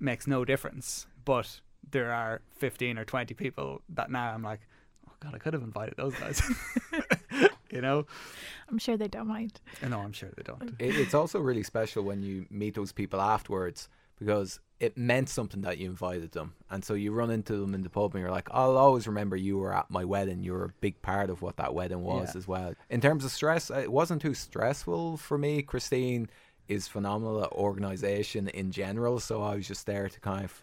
[0.00, 4.60] makes no difference but there are 15 or 20 people that now I'm like
[5.08, 6.40] oh god I could have invited those guys
[7.70, 8.06] you know
[8.68, 9.60] I'm sure they don't mind.
[9.86, 13.20] no I'm sure they don't It, it's also really special when you meet those people
[13.20, 16.52] afterwards because it meant something that you invited them.
[16.70, 19.34] And so you run into them in the pub and you're like, I'll always remember
[19.36, 20.42] you were at my wedding.
[20.42, 22.38] You were a big part of what that wedding was Yeah.
[22.38, 22.74] as well.
[22.90, 25.62] In terms of stress, it wasn't too stressful for me.
[25.62, 26.28] Christine
[26.68, 29.20] is phenomenal at organization in general.
[29.20, 30.62] So I was just there to kind of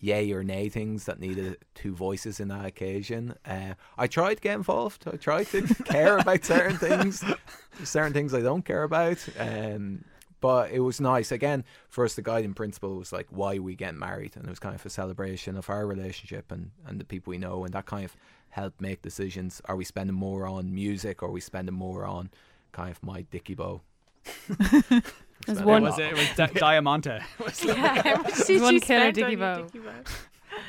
[0.00, 3.34] yay or nay things that needed two voices in that occasion.
[3.46, 5.04] Uh, I tried to get involved.
[5.10, 7.24] I tried to care about certain things.
[7.82, 9.26] Certain things I don't care about.
[9.38, 10.04] Um,
[10.44, 11.32] but it was nice.
[11.32, 14.58] Again, for us, the guiding principle was like why we get married, and it was
[14.58, 17.86] kind of a celebration of our relationship and, and the people we know, and that
[17.86, 18.14] kind of
[18.50, 19.62] helped make decisions.
[19.64, 22.28] Are we spending more on music, or are we spending more on
[22.72, 23.80] kind of my Dicky Bow?
[25.46, 28.62] There's it one- was it was Di- Diamante It was like- Yeah, how much did
[28.62, 29.62] one you killer spend Dickie on your Bow.
[29.64, 29.92] Dickie Bow?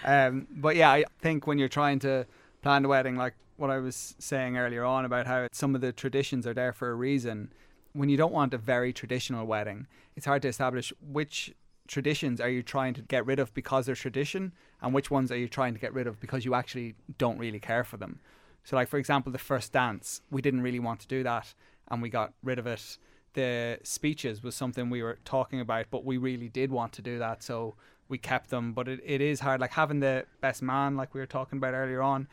[0.04, 2.26] Um, but yeah, I think when you're trying to
[2.62, 5.92] plan a wedding, like what I was saying earlier on about how some of the
[5.92, 7.52] traditions are there for a reason.
[7.94, 11.54] When you don't want a very traditional wedding, it's hard to establish which
[11.88, 15.38] traditions are you trying to get rid of because they're tradition, and which ones are
[15.38, 18.20] you trying to get rid of because you actually don't really care for them.
[18.64, 21.54] So, like for example, the first dance, we didn't really want to do that,
[21.90, 22.98] and we got rid of it.
[23.36, 27.20] The speeches was something we were talking about, but we really did want to do
[27.20, 27.76] that, so
[28.10, 28.74] we kept them.
[28.74, 31.74] But it, it is hard, like having the best man, like we were talking about
[31.74, 32.28] earlier on.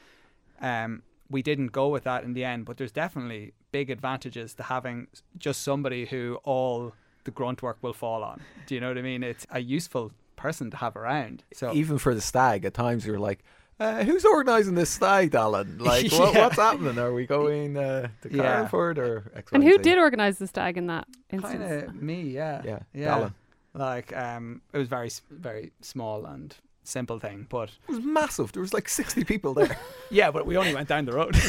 [0.61, 4.63] Um, we didn't go with that in the end, but there's definitely big advantages to
[4.65, 6.93] having just somebody who all
[7.25, 8.41] the grunt work will fall on.
[8.67, 9.23] Do you know what I mean?
[9.23, 11.45] It's a useful person to have around.
[11.53, 13.43] So Even for the stag, at times you're like,
[13.81, 15.79] uh, who's organising this stag, Alan?
[15.79, 16.45] Like, what, Yeah.
[16.45, 16.99] what's happening?
[16.99, 18.69] Are we going uh, to Yeah.
[18.73, 21.59] Or X, And who did organise the stag in that instance?
[21.59, 23.15] kind of me, yeah, Yeah, yeah.
[23.17, 23.35] Alan.
[23.75, 26.55] Like um, it was very very small and
[26.85, 28.53] simple thing, but It was massive.
[28.53, 29.77] There was like 60 people there.
[30.11, 31.35] yeah, but we only went down the road.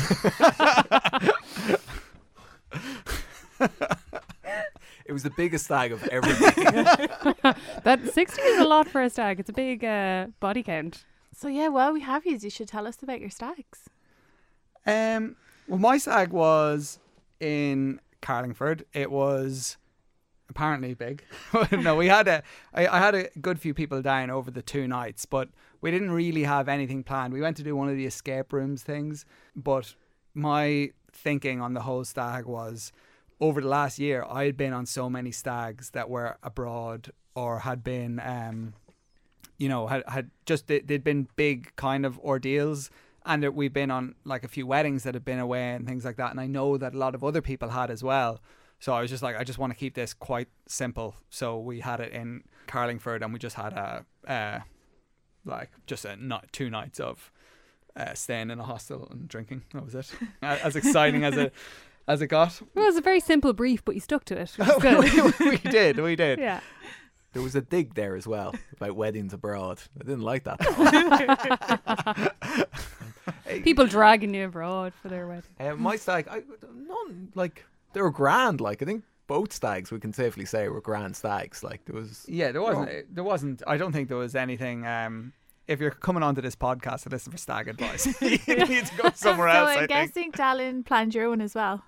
[5.05, 6.63] it was the biggest stag of everything.
[7.83, 9.39] That 60 is a lot for a stag.
[9.39, 11.03] It's a big uh, body count.
[11.35, 12.37] So yeah, well, we have you.
[12.37, 13.89] You should tell us about your stags.
[14.85, 15.35] Um,
[15.67, 16.99] well, my stag was
[17.39, 18.85] in Carlingford.
[18.93, 19.77] It was
[20.49, 21.23] apparently big.
[21.71, 22.43] no, we had a
[22.73, 25.49] I, I had a good few people down over the two nights, but
[25.81, 27.33] we didn't really have anything planned.
[27.33, 29.95] We went to do one of the escape rooms things, but
[30.33, 32.91] my thinking on the whole stag was
[33.39, 37.59] over the last year I had been on so many stags that were abroad or
[37.59, 38.73] had been um
[39.57, 42.89] you know had had just they- they'd been big kind of ordeals
[43.25, 46.03] and that we've been on like a few weddings that have been away and things
[46.05, 48.41] like that and I know that a lot of other people had as well.
[48.79, 51.15] So I was just like I just want to keep this quite simple.
[51.29, 54.59] So we had it in Carlingford and we just had a uh
[55.45, 57.31] like just a not two nights of
[57.95, 59.61] uh, staying in a hostel and drinking.
[59.73, 60.11] That was it.
[60.41, 61.53] As exciting as it
[62.07, 62.59] as it got.
[62.73, 64.51] Well, it was a very simple brief, but you stuck to it.
[64.57, 66.39] Is we, we did we did.
[66.49, 66.59] Yeah.
[67.33, 69.81] There was a dig there as well about weddings abroad.
[69.99, 70.59] I didn't like that.
[73.63, 75.43] People dragging you abroad for their wedding.
[75.59, 76.43] Uh, my stag, I,
[76.73, 78.61] none, like, they were grand.
[78.61, 81.63] Like I think both stags we can safely say were grand stags.
[81.63, 83.15] Like there was Yeah, there wasn't.
[83.15, 83.63] There wasn't.
[83.67, 84.85] I don't think there was anything.
[84.85, 85.33] Um,
[85.67, 89.09] if you're coming onto this podcast to listen for stag advice, you need to go
[89.15, 89.69] somewhere so else.
[89.69, 89.89] I'm I think.
[89.89, 91.83] guessing Dallan planned your own as well.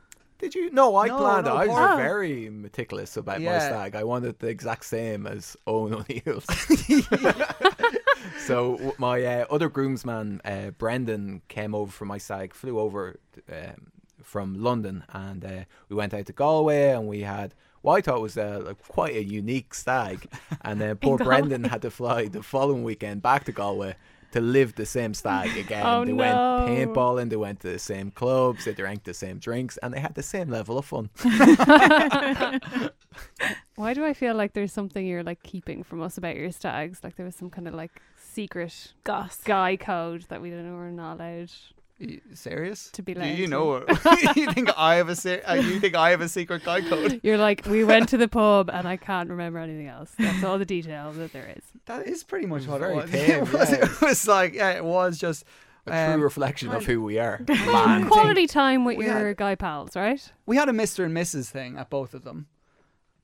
[0.45, 0.69] Did you?
[0.69, 1.59] No, I No, planned no, it.
[1.61, 3.95] I was Paul- very meticulous about my stag.
[3.95, 6.45] I wanted the exact same as Owen O'Neill's.
[8.45, 12.53] so my uh, other groomsman, uh, Brendan, came over from my stag.
[12.53, 13.19] Flew over
[13.51, 13.87] um,
[14.21, 17.55] from London, and uh, we went out to Galway, and we had.
[17.81, 20.27] What I thought was uh, like quite a unique stag,
[20.61, 23.95] and then poor Brendan had to fly the following weekend back to Galway
[24.35, 25.85] to live the same stag again.
[25.85, 26.17] Oh, they no.
[26.17, 26.37] went
[26.93, 30.13] paintballing, they went to the same clubs, they drank the same drinks, and they had
[30.13, 31.09] the same level of fun.
[33.75, 36.99] Why do I feel like there's something you're like keeping from us about your stags?
[37.01, 39.39] Like there was some kind of like secret Goss.
[39.43, 41.51] guy code that we don't know we're not allowed.
[41.97, 42.89] You serious?
[42.91, 43.51] To be Do you to.
[43.51, 43.85] know?
[44.35, 47.21] you think I have a se- uh, you think I have a secret guy code?
[47.23, 50.11] You're like, we went to the pub and I can't remember anything else.
[50.19, 51.63] That's all the detail that there is.
[51.85, 53.11] That is pretty much was what very it was.
[53.11, 53.85] tame, it, was yeah.
[53.85, 55.45] it was like yeah, it was just
[55.87, 57.39] A Um, true reflection of who we are.
[57.47, 58.09] Man.
[58.09, 60.31] quality time with we your had- guy pals, right?
[60.45, 61.05] we had a Mr.
[61.05, 61.49] and Mrs.
[61.49, 62.47] thing at both of them.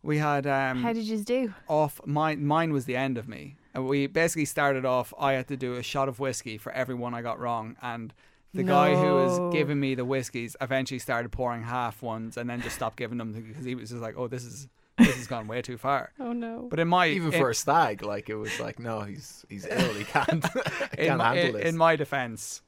[0.01, 1.53] We had um How did you do?
[1.67, 3.57] off mine mine was the end of me.
[3.73, 7.13] And we basically started off I had to do a shot of whiskey for everyone
[7.13, 8.13] I got wrong and
[8.53, 12.61] the guy who was giving me the whiskeys eventually started pouring half ones and then
[12.61, 15.47] just stopped giving them because he was just like, "Oh, this is this has gone
[15.47, 16.67] way too far." Oh no.
[16.69, 19.65] But in my Even in- for a stag, like it was like, no, he's he's
[19.69, 19.93] ill.
[19.93, 20.43] He can't,
[20.97, 21.65] he in can't my, handle in, this.
[21.69, 22.61] in my defense,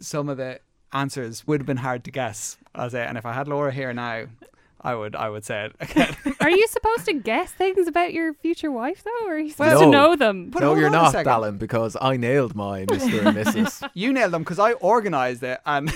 [0.00, 0.60] some of the
[0.92, 2.56] answers would have been hard to guess.
[2.74, 4.26] As a, and if I had Laura here now,
[4.82, 6.16] I would I would say it again.
[6.40, 9.74] Are you supposed to guess things about your future wife though, or are you supposed
[9.74, 9.80] No.
[9.82, 10.50] to know them?
[10.50, 11.30] But no, you're not, second.
[11.30, 13.26] Dallan, because I nailed my Mr.
[13.26, 13.88] and Mrs.
[13.94, 15.92] you nailed them because I organised it, and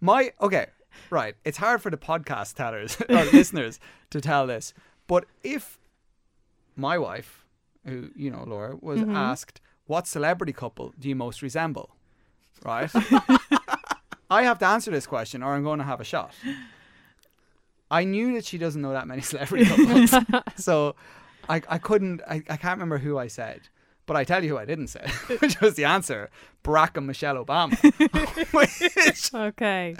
[0.00, 0.66] my okay,
[1.10, 1.34] right.
[1.44, 4.74] It's hard for the podcast tellers or listeners to tell this,
[5.06, 5.78] but if
[6.76, 7.44] my wife,
[7.86, 9.16] who you know, Laura, was Mm-hmm.
[9.16, 11.90] asked, "What celebrity couple do you most resemble?"
[12.64, 12.90] Right.
[14.30, 16.32] I have to answer this question, or I'm going to have a shot.
[18.00, 20.14] I knew that she doesn't know that many celebrity couples,
[20.56, 20.94] so
[21.48, 22.22] I, I couldn't.
[22.28, 23.60] I, I can't remember who I said,
[24.06, 25.06] but I tell you who I didn't say,
[25.40, 26.30] which was the answer:
[26.64, 27.74] Barack and Michelle Obama.
[28.52, 29.94] which, Okay.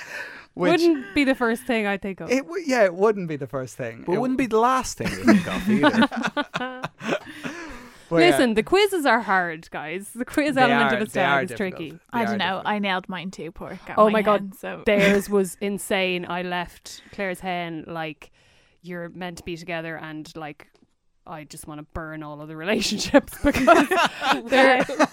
[0.54, 2.30] which Wouldn't be the first thing I think of.
[2.30, 4.04] it, w- yeah, it wouldn't be the first thing.
[4.07, 6.83] But It it wouldn't be the last thing you think of either.
[8.10, 10.10] But yeah, Listen, the quizzes are hard, guys.
[10.14, 11.76] The quiz They element are- of a they stag is difficult.
[11.78, 11.90] tricky.
[11.92, 12.44] They I don't know.
[12.44, 12.66] difficult.
[12.66, 13.50] I nailed mine too.
[13.52, 13.78] Poor.
[13.86, 14.40] Got Oh my God.
[14.40, 16.26] hen, So Theirs was insane.
[16.28, 18.30] I left Claire's hen like
[18.82, 20.68] you're meant to be together and like
[21.26, 23.66] I just want to burn all of the relationships because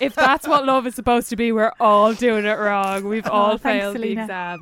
[0.01, 3.05] if that's what love is supposed to be, we're all doing it wrong.
[3.07, 4.59] We've oh, all Oh, thanks, failed the exam.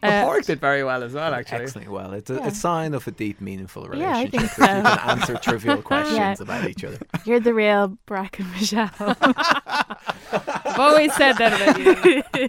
[0.00, 1.62] But Uh, Pauric did very well as well, actually.
[1.64, 1.88] Excellent.
[1.90, 2.46] Well, it's a, Yeah.
[2.46, 4.14] a sign of a deep, meaningful relationship.
[4.14, 4.82] Yeah, I think if you so.
[4.82, 6.98] can answer trivial questions about each other.
[7.26, 8.90] you're the real Barack and Michelle.
[10.32, 12.48] I've always said that about you.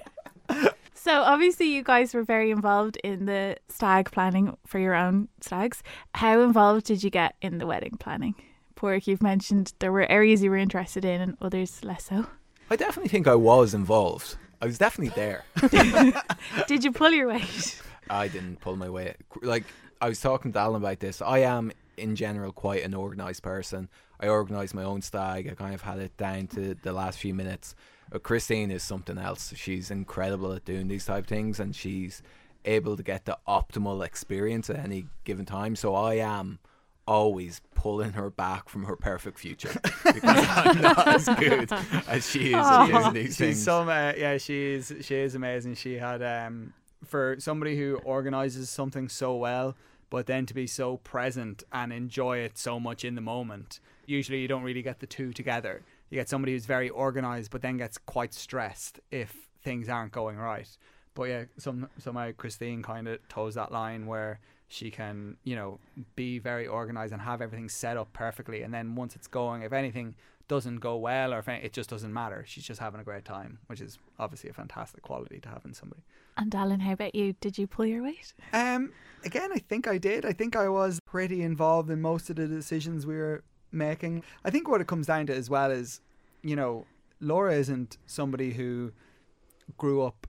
[0.93, 5.81] So obviously you guys were very involved in the stag planning for your own stags.
[6.13, 8.35] How involved did you get in the wedding planning?
[8.75, 12.27] Pauric, you've mentioned there were areas you were interested in and others less so.
[12.69, 14.37] I definitely think I was involved.
[14.61, 15.43] I was definitely there.
[16.67, 17.81] Did you pull your weight?
[18.09, 19.15] I didn't pull my weight.
[19.41, 19.63] Like
[19.99, 21.21] I was talking to Dallan about this.
[21.21, 23.89] I am in general quite an organised person.
[24.19, 25.49] I organise my own stag.
[25.49, 27.75] I kind of had it down to the last few minutes.
[28.13, 29.53] Uh, Christine is something else.
[29.55, 32.21] She's incredible at doing these type of things, and she's
[32.65, 35.75] able to get the optimal experience at any given time.
[35.75, 36.59] So I am
[37.07, 39.71] always pulling her back from her perfect future
[40.05, 41.71] because I'm not as good
[42.07, 43.63] as she is at doing these she's things.
[43.63, 45.75] so ma- yeah, she's she is amazing.
[45.75, 49.75] She had um for somebody who organizes something so well,
[50.09, 53.79] but then to be so present and enjoy it so much in the moment.
[54.05, 55.81] Usually, you don't really get the two together.
[56.09, 60.37] You get somebody who's very organized, but then gets quite stressed if things aren't going
[60.37, 60.67] right.
[61.15, 64.39] But yeah, some somehow Christine kind of toes that line where
[64.71, 65.79] she can, you know,
[66.15, 68.61] be very organized and have everything set up perfectly.
[68.61, 70.15] And then once it's going, if anything
[70.47, 73.25] doesn't go well or if any- it just doesn't matter, she's just having a great
[73.25, 76.01] time, which is obviously a fantastic quality to have in somebody.
[76.37, 77.33] And Dallan, how about you?
[77.41, 78.33] Did you pull your weight?
[78.53, 78.93] Um,
[79.25, 80.25] again, I think I did.
[80.25, 83.43] I think I was pretty involved in most of the decisions we were
[83.73, 84.23] making.
[84.45, 85.99] I think what it comes down to as well is,
[86.43, 86.85] you know,
[87.19, 88.93] Laura isn't somebody who
[89.77, 90.27] grew up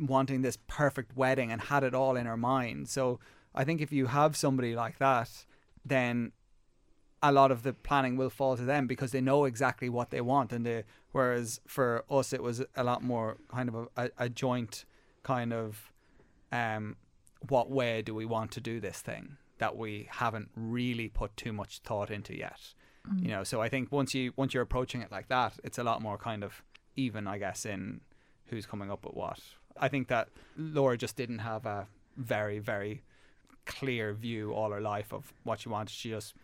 [0.00, 2.88] wanting this perfect wedding and had it all in her mind.
[2.88, 3.20] So
[3.54, 5.44] I think if you have somebody like that,
[5.84, 6.32] then
[7.22, 10.20] a lot of the planning will fall to them because they know exactly what they
[10.20, 10.82] want and they
[11.12, 14.84] whereas for us it was a lot more kind of a, a, joint
[15.22, 15.92] kind of
[16.50, 16.96] um
[17.48, 21.52] what way do we want to do this thing that we haven't really put too
[21.52, 22.74] much thought into yet.
[23.16, 25.84] You know, so I think once you once you're approaching it like that, it's a
[25.84, 26.62] lot more kind of
[26.96, 28.00] even, I guess, in
[28.46, 29.38] who's coming up with what.
[29.76, 31.86] I think that Laura just didn't have a
[32.16, 33.02] very, very
[33.66, 35.90] clear view all her life of what she wanted.
[35.92, 36.34] She just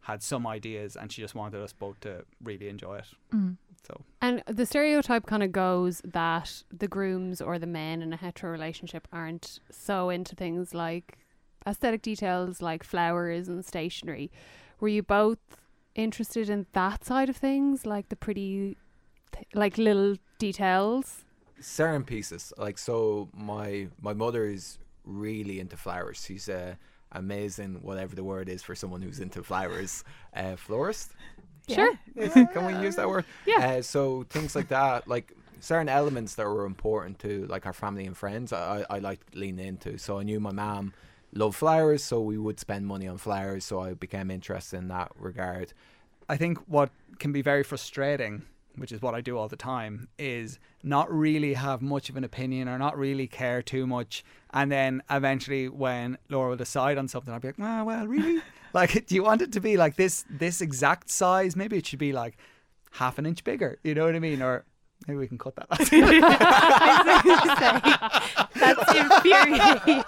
[0.00, 3.06] had some ideas and she just wanted us both to really enjoy it.
[3.32, 3.56] Mm.
[3.86, 8.16] So And the stereotype kind of goes that the grooms or the men in a
[8.16, 11.18] hetero relationship aren't so into things like
[11.66, 14.30] aesthetic details like flowers and stationery.
[14.80, 15.38] Were you both
[15.94, 18.76] interested in that side of things, like the pretty,
[19.32, 21.24] th- like little details?
[21.60, 26.22] certain pieces like so my my mother is really into flowers.
[26.24, 26.78] She's a
[27.12, 30.02] amazing whatever the word is for someone who's into flowers
[30.34, 31.12] uh florist.
[31.68, 31.92] Sure.
[32.16, 33.24] can we use that word?
[33.46, 33.76] Yeah.
[33.78, 38.04] uh, so things like that like certain elements that were important to like our family
[38.06, 39.96] and friends i i, I like lean into.
[39.98, 40.92] So i knew my mom
[41.32, 43.64] loved flowers so we would spend money on flowers.
[43.64, 45.72] So i became interested in that regard.
[46.28, 48.42] I think what can be very frustrating,
[48.76, 52.24] which is what I do all the time, is not really have much of an
[52.24, 54.24] opinion or not really care too much.
[54.52, 58.42] And then eventually, when Laura will decide on something, I'll be like, "Ah, well, really?
[58.72, 61.56] like, do you want it to be like this this exact size?
[61.56, 62.36] Maybe it should be like
[62.92, 63.78] half an inch bigger.
[63.82, 64.42] You know what I mean?
[64.42, 64.64] Or
[65.06, 65.68] maybe we can cut that.
[68.54, 70.04] That's infuriating.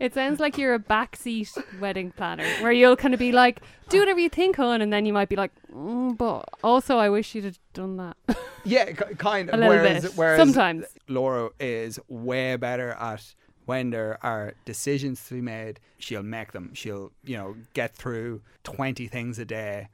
[0.00, 3.98] It sounds like you're a backseat wedding planner where you'll kind of be like, do
[3.98, 7.34] whatever you think, hon, and then you might be like, mm, but also I wish
[7.34, 8.16] you'd have done that.
[8.64, 9.54] yeah, ki- kind of.
[9.54, 10.12] A little whereas, bit.
[10.14, 10.84] whereas Sometimes.
[11.08, 13.34] Laura is way better at
[13.66, 16.72] when there are decisions to be made, she'll make them.
[16.74, 19.88] She'll, you know, get through 20 things a day.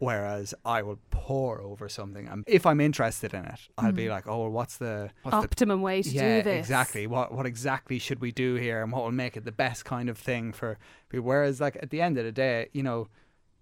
[0.00, 2.26] Whereas I will pour over something.
[2.26, 4.08] And if I'm interested in it, I'll be mm.
[4.08, 6.60] like, oh, well, what's the, what's the Optimum way to yeah, do this.
[6.60, 7.06] exactly.
[7.06, 10.08] What what exactly should we do here, and what will make it the best kind
[10.08, 10.78] of thing for
[11.10, 11.26] people?
[11.26, 13.08] Whereas, like at the end of the day, you know,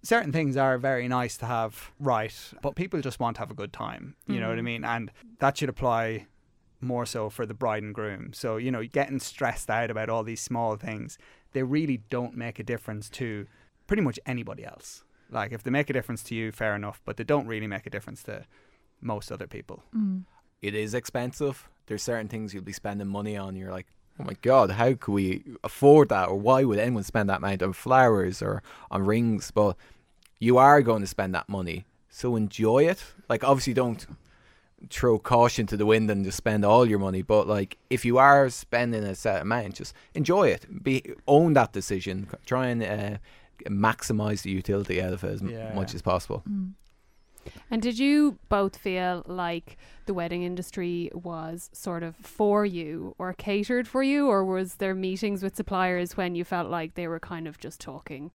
[0.04, 2.32] certain things are very nice to have right,
[2.62, 4.14] but people just want to have a good time.
[4.28, 4.66] You know what I mm.
[4.66, 4.84] mean?
[4.84, 5.10] And
[5.40, 6.28] that should apply
[6.80, 8.32] more so for the bride and groom.
[8.32, 11.18] So you know, getting stressed out about all these small things,
[11.52, 13.48] they really don't make a difference to
[13.88, 15.02] pretty much anybody else.
[15.30, 17.86] Like if they make a difference to you, fair enough, but they don't really make
[17.86, 18.44] a difference to
[19.00, 19.82] most other people.
[20.62, 21.68] it is expensive.
[21.86, 23.56] There's certain things you'll be spending money on.
[23.56, 23.86] You're like,
[24.20, 26.28] oh my god, how could we afford that?
[26.28, 29.50] Or why would anyone spend that amount on flowers or on rings?
[29.50, 29.76] But
[30.38, 33.04] you are going to spend that money, so enjoy it.
[33.28, 34.06] Like, obviously, don't
[34.90, 37.22] throw caution to the wind and just spend all your money.
[37.22, 40.82] But like, if you are spending a set amount, just enjoy it.
[40.82, 42.28] Be own that decision.
[42.46, 43.18] Try and uh,
[43.66, 45.72] maximize the utility out of it as Yeah.
[45.74, 46.42] much as possible.
[46.48, 46.52] Mm.
[46.52, 46.72] Mm.
[47.70, 53.32] And did you both feel like the wedding industry was sort of for you or
[53.32, 57.20] catered for you, or was there meetings with suppliers when you felt like they were
[57.20, 58.30] kind of just talking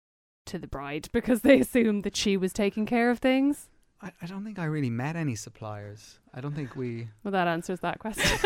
[0.45, 3.69] to the bride because they assumed that she was taking care of things?
[4.01, 6.19] I, I don't think I really met any suppliers.
[6.33, 8.37] I don't think we Well, that answers that question.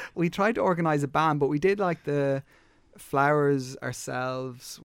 [0.14, 2.42] we tried to organize a band, but we did like the
[2.96, 4.80] flowers ourselves.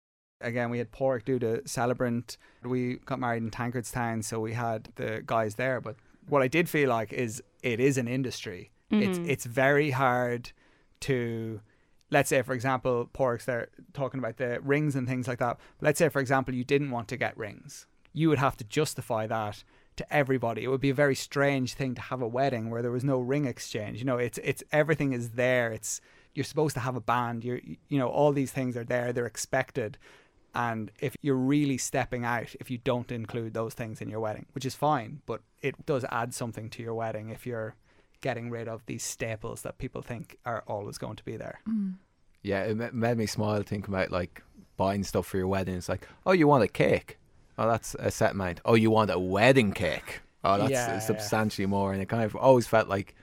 [0.47, 2.39] Again, we had Pauric do the celebrant.
[2.63, 5.81] We got married in Tankardstown, so we had the guys there.
[5.81, 5.97] But
[6.29, 8.71] what I did feel like is it is an industry.
[8.91, 9.29] It's Mhm.
[9.29, 10.53] it's very hard
[11.01, 11.61] to
[12.11, 15.59] let's say for example, Pauric's they're talking about the rings and things like that.
[15.81, 17.87] let's say for example you didn't want to get rings.
[18.13, 19.65] You would have to justify that
[19.97, 20.63] to everybody.
[20.63, 23.19] It would be a very strange thing to have a wedding where there was no
[23.19, 23.99] ring exchange.
[23.99, 25.73] You know, it's it's everything is there.
[25.73, 26.01] It's
[26.35, 27.45] you're supposed to have a band.
[27.45, 29.13] You're you know all these things are there.
[29.13, 29.99] They're expected.
[30.57, 34.47] And if you're really stepping out, if you don't include those things in your wedding,
[34.53, 37.75] which is fine, but it does add something to your wedding if you're
[38.23, 41.61] getting rid of these staples that people think are always going to be there.
[41.69, 41.97] Mm.
[42.43, 44.43] Yeah, it made me smile thinking about like
[44.79, 45.75] buying stuff for your wedding.
[45.75, 47.19] It's like, oh, you want a cake?
[47.59, 48.61] Oh, that's a set amount.
[48.65, 50.21] Oh, you want a wedding cake?
[50.43, 50.99] Oh, that's uh, Yeah, yeah.
[51.01, 51.93] substantially more.
[51.93, 53.15] And it kind of always felt like,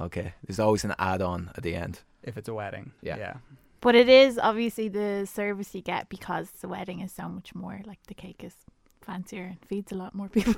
[0.00, 2.00] okay, there's always an add-on at the end.
[2.22, 3.16] If it's a wedding, Yeah.
[3.18, 3.34] yeah.
[3.82, 7.80] But it is obviously the service you get because the wedding is so much more.
[7.84, 8.54] Like the cake is
[9.02, 10.54] fancier and feeds a lot more people.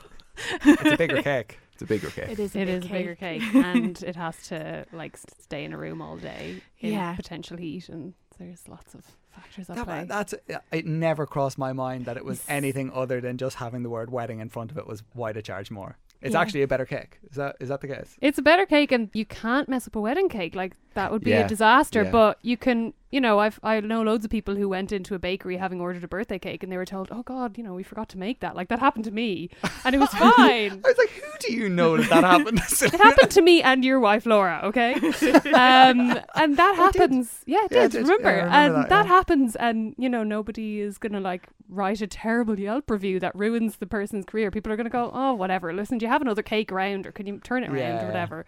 [0.64, 1.58] It's a bigger cake.
[1.72, 2.28] It's a bigger cake.
[2.28, 2.54] It is.
[2.54, 3.40] A It big is a bigger cake.
[3.42, 7.16] cake, and it has to like stay in a room all day in Yeah.
[7.16, 9.04] potential heat, and there's lots of
[9.34, 10.04] factors at That- play.
[10.06, 10.86] that's uh, it.
[10.86, 14.38] Never crossed my mind that it was anything other than just having the word wedding
[14.40, 15.96] in front of it was why to charge more.
[16.22, 16.40] It's Yeah.
[16.40, 17.18] actually a better cake.
[17.30, 18.16] Is that is that the case?
[18.20, 20.54] It's a better cake, and you can't mess up a wedding cake.
[20.54, 22.04] Like that would be Yeah, a disaster.
[22.04, 22.10] yeah.
[22.10, 25.18] But you can, you know, I've I know loads of people who went into a
[25.18, 27.82] bakery having ordered a birthday cake and they were told, "Oh God, you know, we
[27.82, 29.50] forgot to make that." Like that happened to me,
[29.84, 30.80] and it was fine.
[30.84, 32.60] I was like, who do you know that that happened?
[32.80, 34.60] it happened to me and your wife Laura.
[34.64, 34.94] Okay,
[35.52, 37.42] um, and that happens.
[37.46, 37.84] Yeah, it Yeah, did.
[37.86, 38.02] it did.
[38.02, 39.12] Remember, and that, that, yeah.
[39.12, 43.76] happens, and you know, nobody is gonna like write a terrible Yelp review that ruins
[43.76, 44.50] the person's career.
[44.50, 45.72] People are gonna go, "Oh, whatever.
[45.72, 48.02] Listen, do you have another cake around, or can you turn it around, Yeah.
[48.04, 48.46] or whatever."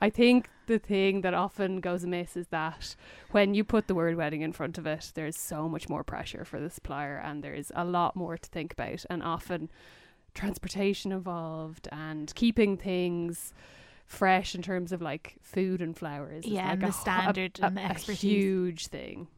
[0.00, 2.96] I think the thing that often goes amiss is that
[3.30, 6.44] when you put the word wedding in front of it, there's so much more pressure
[6.44, 9.70] for the supplier and there's a lot more to think about and often
[10.34, 13.52] transportation involved and keeping things
[14.06, 16.44] fresh in terms of like food and flowers.
[16.44, 18.20] is Yeah, like and a the hu- a- standard a, and the a expertise.
[18.22, 19.28] huge thing.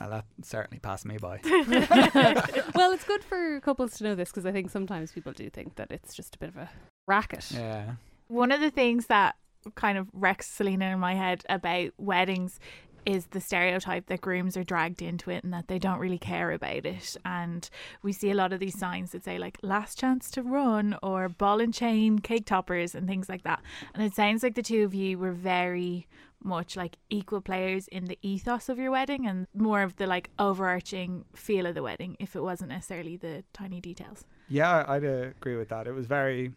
[0.00, 1.40] Well, that certainly passed me by.
[2.74, 5.76] well, it's good for couples to know this because I think sometimes people do think
[5.76, 6.70] that it's just a bit of a
[7.06, 7.50] racket.
[7.52, 7.92] Yeah.
[8.28, 9.36] One of the things that
[9.74, 12.60] kind of wrecks Celina in my head about weddings
[13.06, 16.50] is the stereotype that grooms are dragged into it and that they don't really care
[16.50, 17.16] about it.
[17.24, 17.68] And
[18.02, 21.28] we see a lot of these signs that say like last chance to run or
[21.28, 23.62] ball and chain cake toppers and things like that.
[23.94, 26.08] And it sounds like the two of you were very
[26.42, 30.30] much like equal players in the ethos of your wedding and more of the like
[30.38, 34.24] overarching feel of the wedding if it wasn't necessarily the tiny details.
[34.48, 35.86] Yeah, I'd agree with that.
[35.86, 36.52] It was very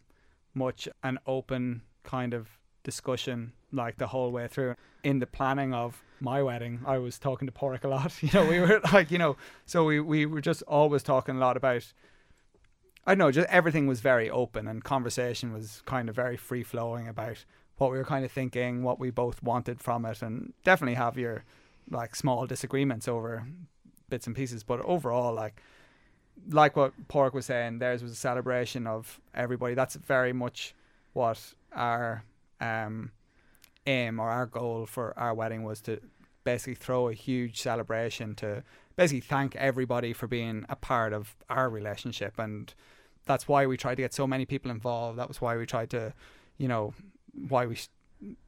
[0.53, 2.47] much an open kind of
[2.84, 4.75] discussion, like the whole way through.
[5.03, 8.13] In the planning of my wedding, I was talking to Pauric a lot.
[8.23, 11.39] You know, we were like, you know, so we, we were just always talking a
[11.39, 11.93] lot about,
[13.05, 16.63] I don't know, just everything was very open and conversation was kind of very free
[16.63, 17.45] flowing about
[17.80, 21.17] what we were kind of thinking, what we both wanted from it, and definitely have
[21.17, 21.43] your
[21.89, 23.47] like small disagreements over
[24.09, 24.63] bits and pieces.
[24.63, 25.61] But overall, like,
[26.49, 29.73] like what Pauric was saying, theirs was a celebration of everybody.
[29.73, 30.75] That's very much
[31.13, 32.23] what our
[32.59, 33.11] um,
[33.88, 35.99] aim or our goal for our wedding was to
[36.43, 38.63] basically throw a huge celebration to
[38.95, 42.38] basically thank everybody for being a part of our relationship.
[42.38, 42.73] And
[43.25, 45.17] that's why we tried to get so many people involved.
[45.17, 46.13] That was why we tried to,
[46.57, 46.93] you know,
[47.47, 47.77] why we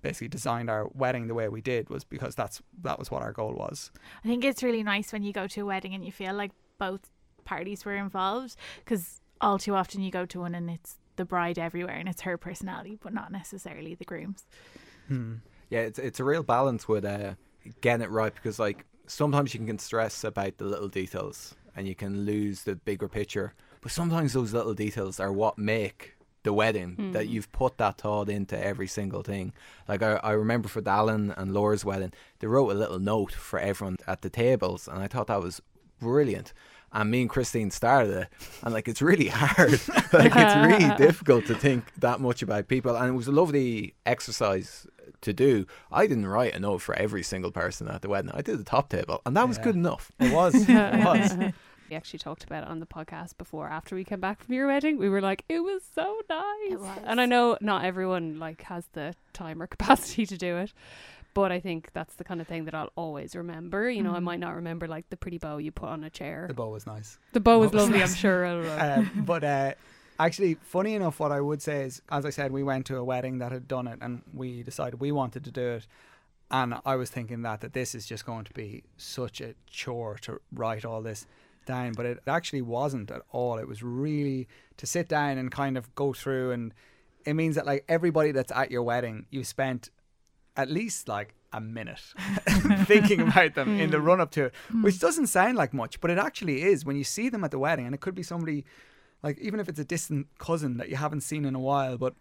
[0.01, 3.31] basically designed our wedding the way we did was because that's that was what our
[3.31, 3.91] goal was.
[4.23, 6.51] I think it's really nice when you go to a wedding and you feel like
[6.77, 7.09] both
[7.45, 11.57] parties were involved because all too often you go to one and it's the bride
[11.57, 14.45] everywhere and it's her personality, but not necessarily the groom's.
[15.07, 15.35] Hmm.
[15.69, 17.35] Yeah, it's it's a real balance with uh,
[17.81, 21.95] getting it right because like sometimes you can stress about the little details and you
[21.95, 23.53] can lose the bigger picture.
[23.81, 27.29] But sometimes those little details are what make the wedding that mm.
[27.29, 29.53] you've put that thought into every single thing.
[29.87, 33.59] Like I, I remember for Dallan and Laura's wedding, they wrote a little note for
[33.59, 35.61] everyone at the tables, and I thought that was
[35.99, 36.53] brilliant.
[36.93, 38.27] And me and Christine started it,
[38.63, 39.71] and like it's really hard.
[40.13, 43.93] like it's really difficult to think that much about people, and it was a lovely
[44.05, 44.87] exercise
[45.21, 45.67] to do.
[45.91, 48.31] I didn't write a note for every single person at the wedding.
[48.33, 50.11] I did the top table, and that was good enough.
[50.19, 50.53] It was.
[50.67, 51.53] it was.
[51.91, 54.67] We actually talked about it on the podcast before after we came back from your
[54.67, 54.97] wedding.
[54.97, 56.79] We were like, it was so nice.
[56.79, 56.99] was.
[57.03, 60.71] And I know not everyone like has the time or capacity to do it.
[61.33, 63.89] But I think that's the kind of thing that I'll always remember.
[63.89, 64.23] You know, I Mm.
[64.23, 66.45] might not remember like the pretty bow you put on a chair.
[66.47, 67.17] The bow was nice.
[67.33, 68.45] The bow was bow was lovely, I'm sure.
[68.45, 68.95] I don't know.
[69.17, 69.73] um, but uh,
[70.17, 73.03] actually, funny enough, what I would say is, as I said, we went to a
[73.03, 75.87] wedding that had done it, and we decided we wanted to do it.
[76.49, 80.17] And I was thinking that that this is just going to be such a chore
[80.21, 81.27] to write all this
[81.65, 83.57] down, but it actually wasn't at all.
[83.57, 84.47] It was really
[84.77, 86.73] to sit down and kind of go through, and
[87.25, 89.89] it means that like everybody that's at your wedding, you spent
[90.55, 91.99] at least like a minute
[92.85, 94.05] thinking about them in the hmm.
[94.05, 94.83] run up to it, hmm.
[94.83, 97.59] which doesn't sound like much, but it actually is when you see them at the
[97.59, 98.65] wedding, and it could be somebody
[99.23, 102.15] like even if it's a distant cousin that you haven't seen in a while, but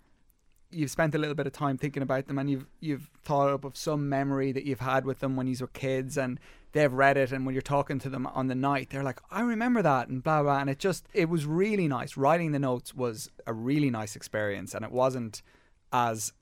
[0.71, 3.65] you've spent a little bit of time thinking about them and you've you've thought up
[3.65, 6.39] of some memory that you've had with them when you were kids and
[6.73, 9.43] they've read it and when you're talking to them on the night they're like I
[9.43, 12.17] remember that and blah blah and it just it was really nice.
[12.17, 15.43] Writing the notes was a really nice experience and it wasn't
[15.93, 16.33] as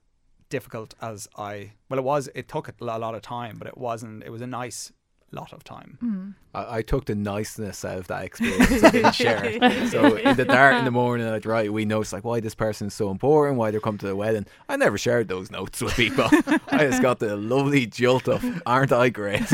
[0.49, 4.23] difficult as I well it was it took a lot of time but it wasn't
[4.23, 4.91] it was a nice
[5.31, 6.29] lot of time hmm.
[6.53, 8.83] I, I took the niceness out of that experience.
[8.83, 9.59] I didn't share it.
[9.89, 12.87] So in the dark in the morning, I'd write wee notes like why this person
[12.87, 14.45] is so important, why they're coming to the wedding.
[14.67, 16.27] I never shared those notes with people.
[16.69, 19.47] I just got the lovely jolt of, aren't I great?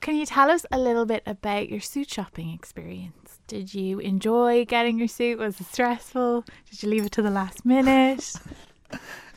[0.00, 3.38] Can you tell us a little bit about your suit shopping experience?
[3.46, 5.38] Did you enjoy getting your suit?
[5.38, 6.44] Was it stressful?
[6.70, 8.34] Did you leave it to the last minute?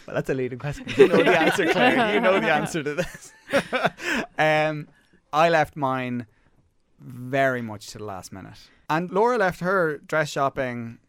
[0.05, 0.85] Well, that's a leading question.
[0.97, 2.13] You know the answer, Claire.
[2.13, 3.33] You know the answer to this.
[4.37, 4.87] um,
[5.31, 6.25] I left mine
[6.99, 10.99] very much to the last minute, and Laura left her dress shopping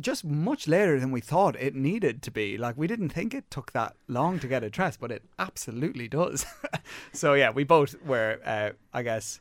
[0.00, 2.56] just much later than we thought it needed to be.
[2.56, 6.08] Like we didn't think it took that long to get a dress, but it absolutely
[6.08, 6.46] does.
[7.12, 9.40] so yeah, we both were, uh, I guess,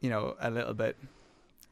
[0.00, 0.96] you know, a little bit.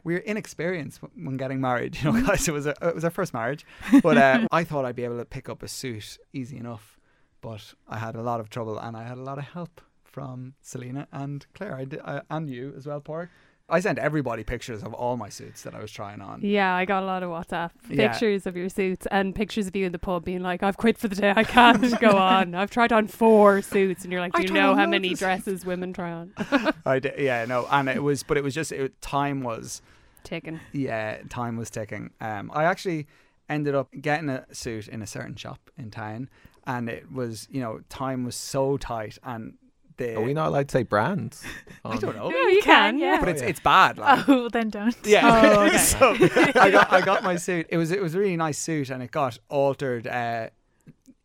[0.04, 2.46] We were inexperienced when getting married, you know, guys.
[2.48, 3.66] It was a, it was our first marriage,
[4.02, 6.98] but uh, I thought I'd be able to pick up a suit easy enough,
[7.40, 10.54] but I had a lot of trouble and I had a lot of help from
[10.62, 13.28] Celina and Claire, I did, uh, and you as well, Pauric.
[13.68, 16.40] I sent everybody pictures of all my suits that I was trying on.
[16.40, 18.08] Yeah, I got a lot of WhatsApp Yeah.
[18.12, 20.96] pictures of your suits and pictures of you in the pub being like, I've quit
[20.98, 21.32] for the day.
[21.34, 22.54] I can't go on.
[22.54, 24.04] I've tried on four suits.
[24.04, 26.32] And you're like, I do you know how many of suits." dresses women try on?
[26.86, 29.82] I did, yeah, no, and it was, but it was just it, time was,
[30.22, 30.60] Taken.
[30.72, 32.10] yeah, time was ticking.
[32.20, 33.08] Um, I actually
[33.48, 36.28] ended up getting a suit in a certain shop in town,
[36.68, 39.54] and it was, you know, time was so tight, and
[39.96, 41.42] the Are we not allowed to say brands?
[41.84, 43.18] I don't know, Yeah, you can, yeah.
[43.20, 43.98] but it's it's bad.
[43.98, 44.96] Like, Oh, then don't.
[45.04, 45.22] Yeah.
[45.56, 45.78] Oh, okay.
[45.78, 46.16] so
[46.60, 47.66] I got I got my suit.
[47.68, 50.48] It was it was a really nice suit, and it got altered uh,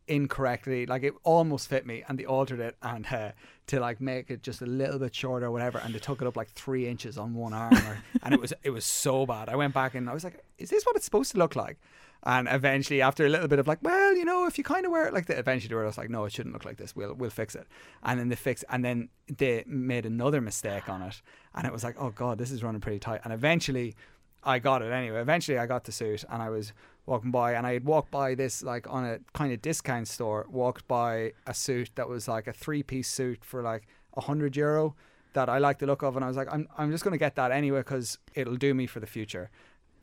[0.07, 0.85] incorrectly.
[0.85, 3.31] Like it almost fit me, and they altered it and uh,
[3.67, 6.27] to like make it just a little bit shorter or whatever, and they took it
[6.27, 9.49] up like three inches on one arm, or, and it was it was so bad.
[9.49, 11.77] I went back and I was like, "Is this what it's supposed to look like?"
[12.23, 14.91] And eventually, after a little bit of like, well, you know, if you kind of
[14.91, 16.95] wear it like that, eventually they were just like, no, it shouldn't look like this.
[16.95, 17.67] We'll we'll fix it.
[18.03, 21.21] And then they fix, and then they made another mistake on it,
[21.55, 23.21] and it was like, oh god, this is running pretty tight.
[23.23, 23.95] And eventually,
[24.43, 25.19] I got it anyway.
[25.19, 26.73] Eventually, I got the suit, and I was
[27.07, 30.45] walking by, and I had walked by this like on a kind of discount store.
[30.47, 34.55] Walked by a suit that was like a three piece suit for like a hundred
[34.55, 34.95] euro
[35.33, 37.35] that I like the look of, and I was like, I'm I'm just gonna get
[37.35, 39.49] that anyway because it'll do me for the future.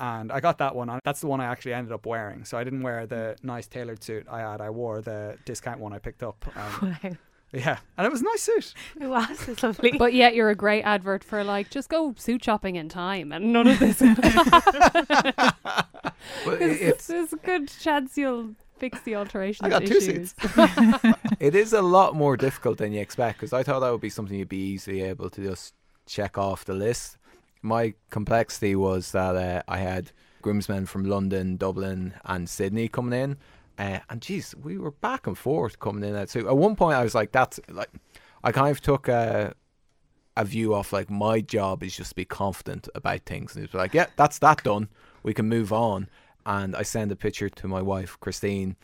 [0.00, 0.88] And I got that one.
[0.88, 2.44] And that's the one I actually ended up wearing.
[2.44, 4.60] So I didn't wear the nice tailored suit I had.
[4.60, 6.44] I wore the discount one I picked up.
[6.56, 7.10] Um, Wow.
[7.52, 8.74] yeah, and it was a nice suit.
[9.00, 9.48] It was.
[9.48, 9.92] It's lovely.
[9.98, 13.52] But yet you're a great advert for like, just go suit shopping in time and
[13.54, 14.00] none of this.
[16.44, 20.34] But it- it's There's a good chance you'll fix the alteration I got two issues.
[21.40, 24.10] it is a lot more difficult than you expect because I thought that would be
[24.10, 25.74] something you'd be easily able to just
[26.06, 27.17] check off the list.
[27.62, 33.36] My complexity was that uh, I had groomsmen from London, Dublin, and Sydney coming in,
[33.78, 36.26] uh, and geez, we were back and forth coming in.
[36.26, 37.90] So at one point, I was like, "That's like,"
[38.44, 39.54] I kind of took a
[40.36, 43.72] a view off like my job is just to be confident about things, and it
[43.72, 44.88] was like, "Yeah, that's that done.
[45.22, 46.08] We can move on."
[46.46, 48.76] And I send a picture to my wife, Christine,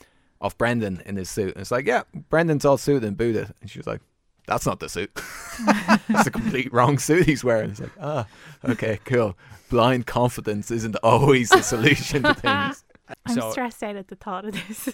[0.44, 1.54] of Brendan in his suit.
[1.54, 3.54] And it's like, yeah, Brendan's all suited and booted.
[3.62, 4.02] And she was like,
[4.46, 5.10] that's not the suit.
[6.08, 7.70] That's a complete wrong suit he's wearing.
[7.70, 8.26] It's like, ah,
[8.64, 9.36] okay, cool.
[9.70, 12.84] Blind confidence isn't always the solution to things.
[13.26, 14.88] I'm So- stressed out at the thought of this.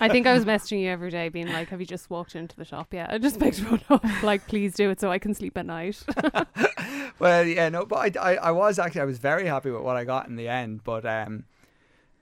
[0.00, 2.56] I think I was messaging you every day, being like, "Have you just walked into
[2.56, 3.10] the shop yet?
[3.10, 4.04] I just picked one up.
[4.22, 6.02] Like, please do it so I can sleep at night."
[7.18, 9.96] Well, yeah, no, but I, I, I was actually I was very happy with what
[9.96, 11.44] I got in the end, but um,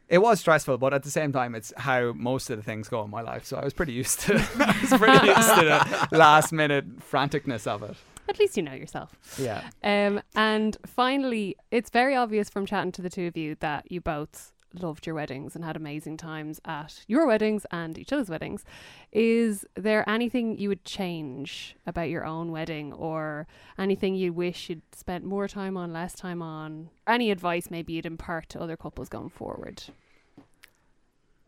[0.08, 0.78] it was stressful.
[0.78, 3.44] But at the same time, it's how most of the things go in my life,
[3.44, 4.34] so I was pretty used to.
[4.58, 7.96] I was pretty used to the last minute franticness of it.
[8.28, 9.16] at least you know yourself.
[9.38, 9.68] Yeah.
[9.82, 14.00] Um, and finally, it's very obvious from chatting to the two of you that you
[14.00, 18.64] both loved your weddings and had amazing times at your weddings and each other's weddings.
[19.12, 23.46] Is there anything you would change about your own wedding or
[23.78, 26.90] anything you wish you'd spent more time on, less time on?
[27.06, 29.84] Any advice maybe you'd impart to other couples going forward?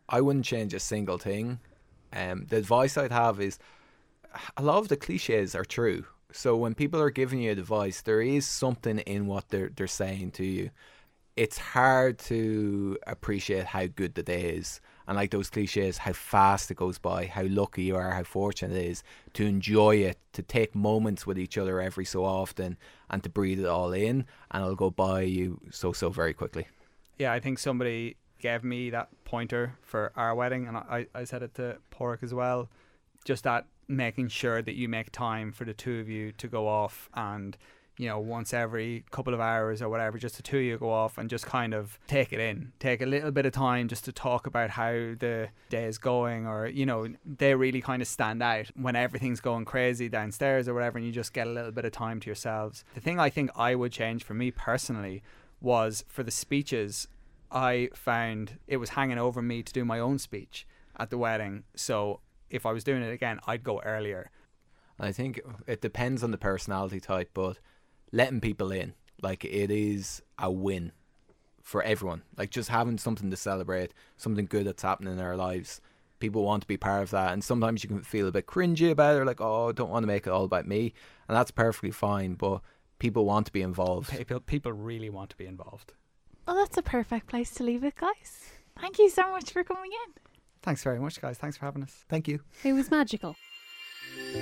[0.08, 1.60] I wouldn't change a single thing.
[2.12, 3.58] Um, the advice I'd have is
[4.56, 6.04] a lot of the cliches are true.
[6.32, 10.32] So when people are giving you advice, there is something in what they're they're saying
[10.32, 10.70] to you.
[11.40, 16.70] It's hard to appreciate how good the day is, and like those cliches, how fast
[16.70, 20.42] it goes by, how lucky you are, how fortunate it is to enjoy it, to
[20.42, 22.76] take moments with each other every so often,
[23.08, 26.68] and to breathe it all in, and it'll go by you so so very quickly.
[27.18, 31.42] Yeah, I think somebody gave me that pointer for our wedding, and I, I said
[31.42, 32.68] it to Pauric as well.
[33.24, 36.68] Just that making sure that you make time for the two of you to go
[36.68, 37.56] off and
[37.98, 40.90] you know once every couple of hours or whatever just the two of you go
[40.90, 44.04] off and just kind of take it in take a little bit of time just
[44.04, 48.08] to talk about how the day is going or you know they really kind of
[48.08, 51.72] stand out when everything's going crazy downstairs or whatever and you just get a little
[51.72, 55.22] bit of time to yourselves the thing i think i would change for me personally
[55.60, 57.06] was for the speeches
[57.50, 60.66] I found it was hanging over me to do my own speech
[60.98, 61.64] at the wedding.
[61.74, 64.30] So if I was doing it again, I'd go earlier.
[64.98, 67.58] I think it depends on the personality type, but
[68.12, 70.92] letting people in, like it is a win
[71.62, 72.22] for everyone.
[72.36, 75.80] Like just having something to celebrate, something good that's happening in our lives.
[76.18, 78.90] People want to be part of that, and sometimes you can feel a bit cringy
[78.90, 80.92] about it, like oh, I don't want to make it all about me,
[81.28, 82.34] and that's perfectly fine.
[82.34, 82.60] But
[82.98, 84.10] people want to be involved.
[84.10, 85.94] People people really want to be involved.
[86.46, 88.50] Well, that's a perfect place to leave it, guys.
[88.78, 90.14] Thank you so much for coming in.
[90.62, 91.38] Thanks very much, guys.
[91.38, 92.04] Thanks for having us.
[92.08, 92.40] Thank you.
[92.64, 93.36] It was magical.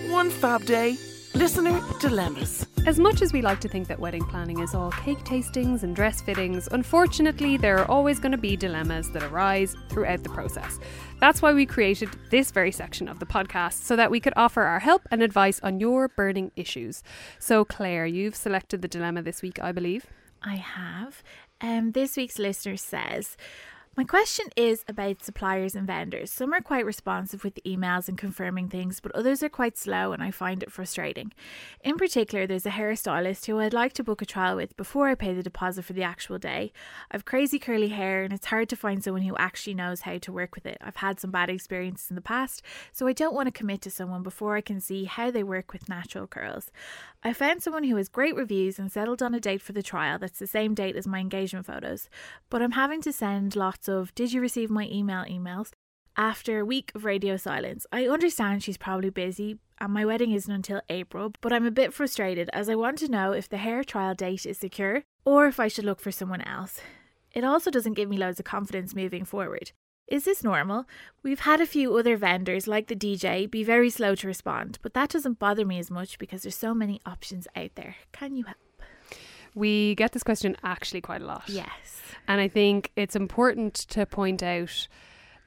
[0.09, 0.97] One fab day.
[1.35, 2.67] Listener dilemmas.
[2.87, 5.95] As much as we like to think that wedding planning is all cake tastings and
[5.95, 10.79] dress fittings, unfortunately, there are always going to be dilemmas that arise throughout the process.
[11.21, 14.63] That's why we created this very section of the podcast so that we could offer
[14.63, 17.03] our help and advice on your burning issues.
[17.39, 20.07] So, Claire, you've selected the dilemma this week, I believe.
[20.43, 21.23] I have.
[21.61, 23.37] Um, this week's listener says,
[23.99, 26.31] my question is about suppliers and vendors.
[26.31, 30.13] Some are quite responsive with the emails and confirming things, but others are quite slow
[30.13, 31.33] and I find it frustrating.
[31.83, 35.17] In particular, there's a hairstylist who I'd like to book a trial with before I
[35.17, 36.73] pay the deposit for the actual day.
[37.11, 40.33] I've crazy curly hair and it's hard to find someone who actually knows how to
[40.33, 40.79] work with it.
[40.81, 43.91] I've had some bad experiences in the past, so I don't want to commit to
[43.91, 46.71] someone before I can see how they work with natural curls.
[47.25, 50.21] I found someone who has great reviews and settled on a date for the trial
[50.21, 52.09] that's the same date as my engagement photos,
[52.49, 55.73] but I'm having to send lots of did you receive my email emails
[56.19, 57.87] after a week of radio silence.
[57.93, 61.95] I understand she's probably busy and my wedding isn't until April, but I'm a bit
[61.95, 65.61] frustrated as I want to know if the hair trial date is secure or if
[65.61, 66.81] I should look for someone else.
[67.33, 69.71] It also doesn't give me loads of confidence moving forward.
[70.09, 70.87] Is this normal?
[71.23, 74.95] We've had a few other vendors, like the DJ, be very slow to respond, but
[74.95, 77.97] that doesn't bother me as much because there's so many options out there.
[78.11, 78.57] Can you help?
[79.55, 81.45] We get this question actually quite a lot.
[81.47, 81.69] Yes.
[82.27, 84.89] And I think it's important to point out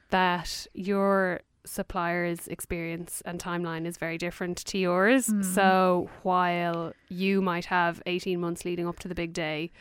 [0.10, 5.28] that your supplier's experience and timeline is very different to yours.
[5.28, 5.46] Mm.
[5.46, 9.72] So while you might have 18 months leading up to the big day,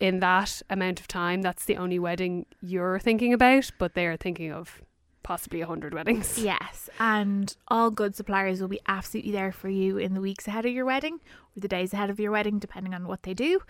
[0.00, 4.52] in that amount of time, that's the only wedding you're thinking about, but they're thinking
[4.52, 4.82] of
[5.22, 6.38] possibly 100 weddings.
[6.42, 10.66] Yes, and all good suppliers will be absolutely there for you in the weeks ahead
[10.66, 11.14] of your wedding
[11.56, 13.60] or the days ahead of your wedding, depending on what they do.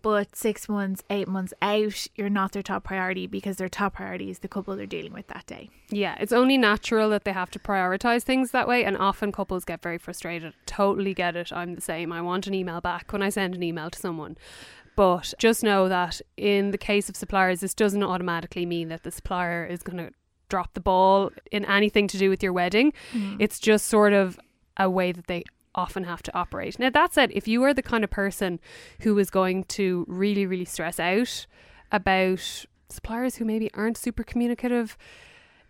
[0.00, 4.30] But six months, eight months out, you're not their top priority because their top priority
[4.30, 5.70] is the couple they're dealing with that day.
[5.90, 9.64] Yeah, it's only natural that they have to prioritize things that way, and often couples
[9.64, 10.54] get very frustrated.
[10.66, 11.52] Totally get it.
[11.52, 12.12] I'm the same.
[12.12, 14.36] I want an email back when I send an email to someone.
[14.94, 19.12] But just know that in the case of suppliers, this doesn't automatically mean that the
[19.12, 20.12] supplier is going to
[20.48, 22.92] drop the ball in anything to do with your wedding.
[23.12, 23.36] Mm.
[23.38, 24.38] It's just sort of
[24.76, 25.44] a way that they
[25.74, 26.78] often have to operate.
[26.78, 28.58] Now, that said, if you are the kind of person
[29.00, 31.46] who is going to really, really stress out
[31.92, 34.96] about suppliers who maybe aren't super communicative,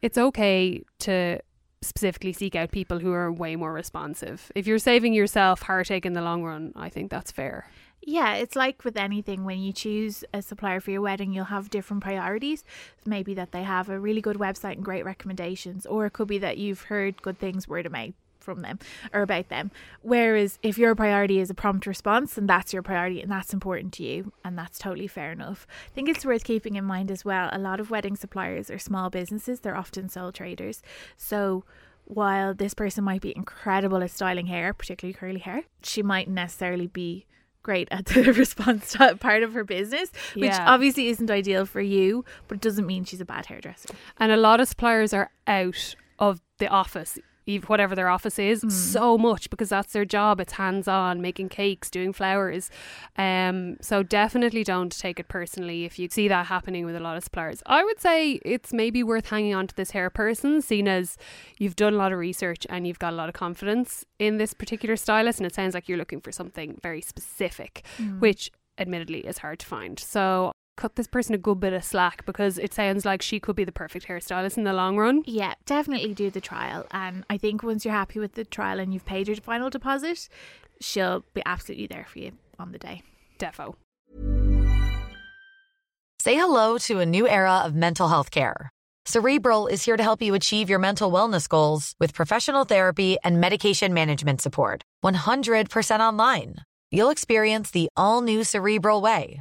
[0.01, 1.41] it's okay to
[1.83, 4.51] specifically seek out people who are way more responsive.
[4.55, 7.70] If you're saving yourself heartache in the long run, I think that's fair.
[8.03, 11.68] Yeah, it's like with anything when you choose a supplier for your wedding, you'll have
[11.68, 12.64] different priorities.
[13.05, 16.39] Maybe that they have a really good website and great recommendations, or it could be
[16.39, 18.14] that you've heard good things word of mouth
[18.49, 18.78] from them
[19.12, 19.70] or about them.
[20.01, 23.92] Whereas if your priority is a prompt response and that's your priority and that's important
[23.94, 25.66] to you, and that's totally fair enough.
[25.86, 27.51] I think it's worth keeping in mind as well.
[27.53, 30.80] A lot of wedding suppliers are small businesses, they're often sole traders.
[31.18, 31.64] So
[32.05, 36.86] while this person might be incredible at styling hair, particularly curly hair, she might necessarily
[36.86, 37.26] be
[37.62, 40.64] great at the response to part of her business, which Yeah.
[40.66, 43.90] obviously isn't ideal for you, but it doesn't mean she's a bad hairdresser.
[44.16, 47.18] And a lot of suppliers are out of the office,
[47.57, 50.40] whatever their office is, so much because that's their job.
[50.40, 52.70] It's hands on, making cakes, doing flowers.
[53.16, 57.16] Um, so definitely don't take it personally if you see that happening with a lot
[57.16, 57.62] of suppliers.
[57.66, 61.16] I would say it's maybe worth hanging on to this hair person, seeing as
[61.59, 64.53] you've done a lot of research and you've got a lot of confidence in this
[64.55, 65.38] particular stylist.
[65.38, 67.84] And it sounds like you're looking for something very specific,
[68.18, 69.99] which admittedly is hard to find.
[69.99, 73.57] So cut this person a good bit of slack because it sounds like she could
[73.57, 75.22] be the perfect hairstylist in the long run.
[75.26, 76.87] Yeah, definitely do the trial.
[76.93, 80.29] And I think once you're happy with the trial and you've paid your final deposit,
[80.81, 83.03] she'll be absolutely there for you on the day.
[83.39, 83.74] Defo.
[86.20, 88.70] Say hello to a new era of mental health care.
[89.05, 93.41] Cerebral is here to help you achieve your mental wellness goals with professional therapy and
[93.41, 94.83] medication management support.
[95.05, 96.57] 100% online.
[96.91, 99.41] You'll experience the all new Cerebral Way,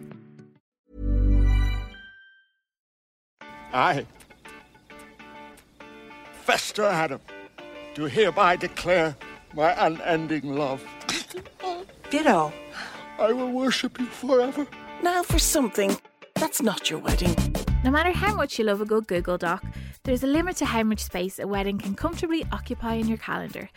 [3.73, 4.05] I,
[6.43, 7.23] Fester Addams,
[7.93, 9.15] do hereby declare
[9.53, 10.83] my unending love.
[12.09, 12.51] Ditto.
[13.19, 14.67] I will worship you forever.
[15.03, 15.95] Now for something
[16.35, 17.35] that's not your wedding.
[17.83, 19.63] No matter how much you love a good Google Doc,
[20.03, 23.69] there's a limit to how much space a wedding can comfortably occupy in your calendar.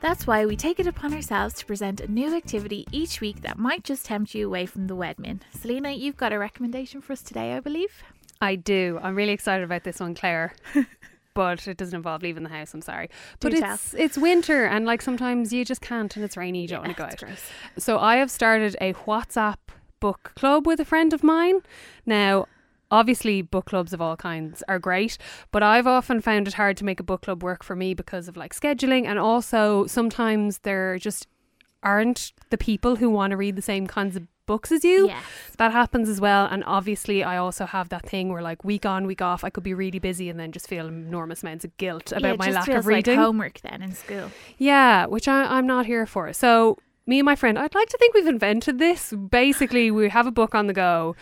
[0.00, 3.58] That's why we take it upon ourselves to present a new activity each week that
[3.58, 5.40] might just tempt you away from the Wedmin.
[5.58, 8.02] Celina, you've got a recommendation for us today, I believe.
[8.40, 8.98] I do.
[9.02, 10.54] I'm really excited about this one, Claire.
[11.34, 12.74] but it doesn't involve leaving the house.
[12.74, 13.08] I'm sorry,
[13.40, 13.74] but tell.
[13.74, 16.62] it's it's winter and like sometimes you just can't, and it's rainy.
[16.62, 17.18] You don't want to go out.
[17.18, 17.50] gross.
[17.78, 19.56] So I have started a WhatsApp
[20.00, 21.60] book club with a friend of mine.
[22.06, 22.46] Now,
[22.90, 25.18] obviously, book clubs of all kinds are great,
[25.52, 28.28] but I've often found it hard to make a book club work for me because
[28.28, 31.26] of like scheduling, and also sometimes there just
[31.82, 35.08] aren't the people who want to read the same kinds of books as you.
[35.08, 35.24] Yes.
[35.58, 36.46] That happens as well.
[36.46, 39.64] And obviously, I also have that thing where, like, week on, week off, I could
[39.64, 42.50] be really busy and then just feel enormous amounts of guilt Yeah, about it my
[42.50, 43.16] lack of reading.
[43.16, 44.30] Like homework then in school.
[44.58, 46.32] Yeah, which I, I'm not here for.
[46.32, 46.78] So,
[47.10, 49.12] me and my friend, I'd like to think we've invented this.
[49.12, 51.16] Basically, we have a book on the go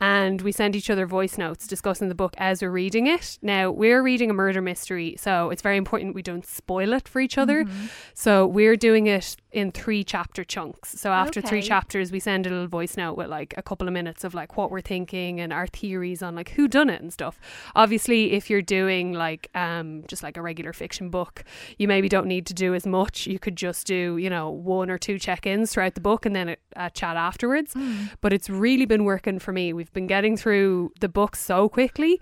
[0.00, 3.38] and we send each other voice notes discussing the book as we're reading it.
[3.42, 7.20] Now, we're reading a murder mystery, so it's very important we don't spoil it for
[7.20, 7.64] each other.
[7.64, 7.86] Mm-hmm.
[8.14, 10.98] So, we're doing it in three chapter chunks.
[10.98, 13.92] So, after three chapters, we send a little voice note with like a couple of
[13.92, 17.12] minutes of like what we're thinking and our theories on like who done it and
[17.12, 17.38] stuff.
[17.76, 21.44] Obviously, if you're doing like um just like a regular fiction book,
[21.76, 23.26] you maybe don't need to do as much.
[23.26, 26.50] You could just do, you know, one or two check-ins throughout the book and then
[26.50, 27.74] a, a chat afterwards.
[28.20, 29.72] But it's really been working for me.
[29.72, 32.20] We've been getting through the book so quickly.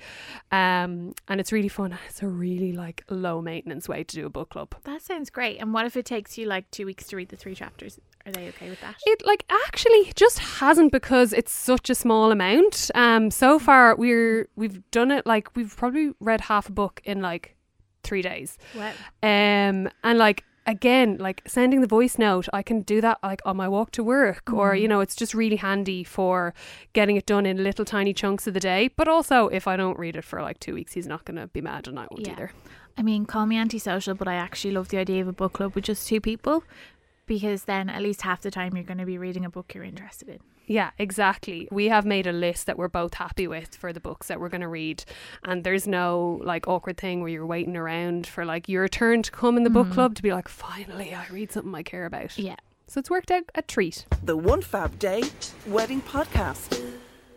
[0.51, 1.99] Um and it's really fun.
[2.09, 4.75] It's a really like low maintenance way to do a book club.
[4.85, 5.59] That sounds great.
[5.61, 7.99] And what if it takes you like two weeks to read the three chapters?
[8.25, 8.95] Are they okay with that?
[9.05, 12.91] It like actually just hasn't because it's such a small amount.
[12.95, 17.21] Um, so far we're we've done it like we've probably read half a book in
[17.21, 17.57] like
[18.03, 18.59] three days.
[18.77, 18.93] Wow.
[19.23, 23.57] Um, and like again, like sending the voice note, I can do that like on
[23.57, 24.81] my walk to work, or mm.
[24.81, 26.55] you know, it's just really handy for
[26.93, 28.91] getting it done in little tiny chunks of the day.
[28.97, 31.47] But also, if I don't read it for like two weeks, he's not going to
[31.49, 32.33] be mad, and I won't Yeah.
[32.33, 32.53] either.
[32.97, 35.75] I mean, call me antisocial, but I actually love the idea of a book club
[35.75, 36.63] with just two people
[37.27, 39.85] because then at least half the time you're going to be reading a book you're
[39.85, 40.41] interested in.
[40.66, 41.68] Yeah, exactly.
[41.70, 44.49] We have made a list that we're both happy with for the books that we're
[44.49, 45.05] going to read.
[45.43, 49.31] And there's no like awkward thing where you're waiting around for like your turn to
[49.31, 49.95] come in the book mm-hmm.
[49.95, 52.39] club to be like, finally, I read something I care about.
[52.39, 52.57] Yeah.
[52.87, 54.07] So it's worked out a treat.
[54.23, 55.23] The One Fab Day
[55.66, 56.81] Wedding Podcast.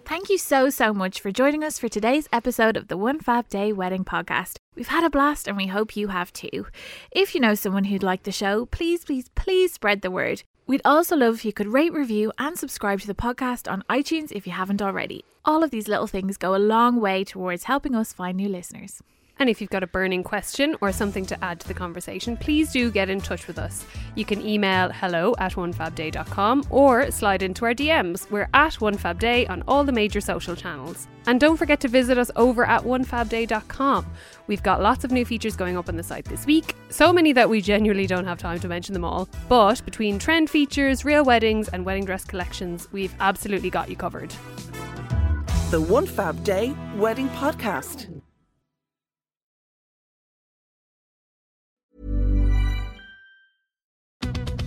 [0.05, 3.49] Thank you so, so much for joining us for today's episode of the One Fab
[3.49, 4.57] Day Wedding Podcast.
[4.75, 6.67] We've had a blast and we hope you have too.
[7.09, 10.43] If you know someone who'd like the show, please, please, please spread the word.
[10.67, 14.31] We'd also love if you could rate, review, and subscribe to the podcast on iTunes
[14.31, 15.25] if you haven't already.
[15.43, 19.01] All of these little things go a long way towards helping us find new listeners.
[19.37, 22.71] And if you've got a burning question or something to add to the conversation, please
[22.71, 23.85] do get in touch with us.
[24.15, 28.29] You can email hello at onefabday.com or slide into our DMs.
[28.31, 31.07] We're at onefabday on all the major social channels.
[31.27, 34.05] And don't forget to visit us over at onefabday.com.
[34.47, 37.33] We've got lots of new features going up on the site this week, so many
[37.33, 39.27] that we genuinely don't have time to mention them all.
[39.49, 44.33] But between trend features, real weddings, and wedding dress collections, we've absolutely got you covered.
[45.71, 48.14] The One Fab Day Wedding Podcast.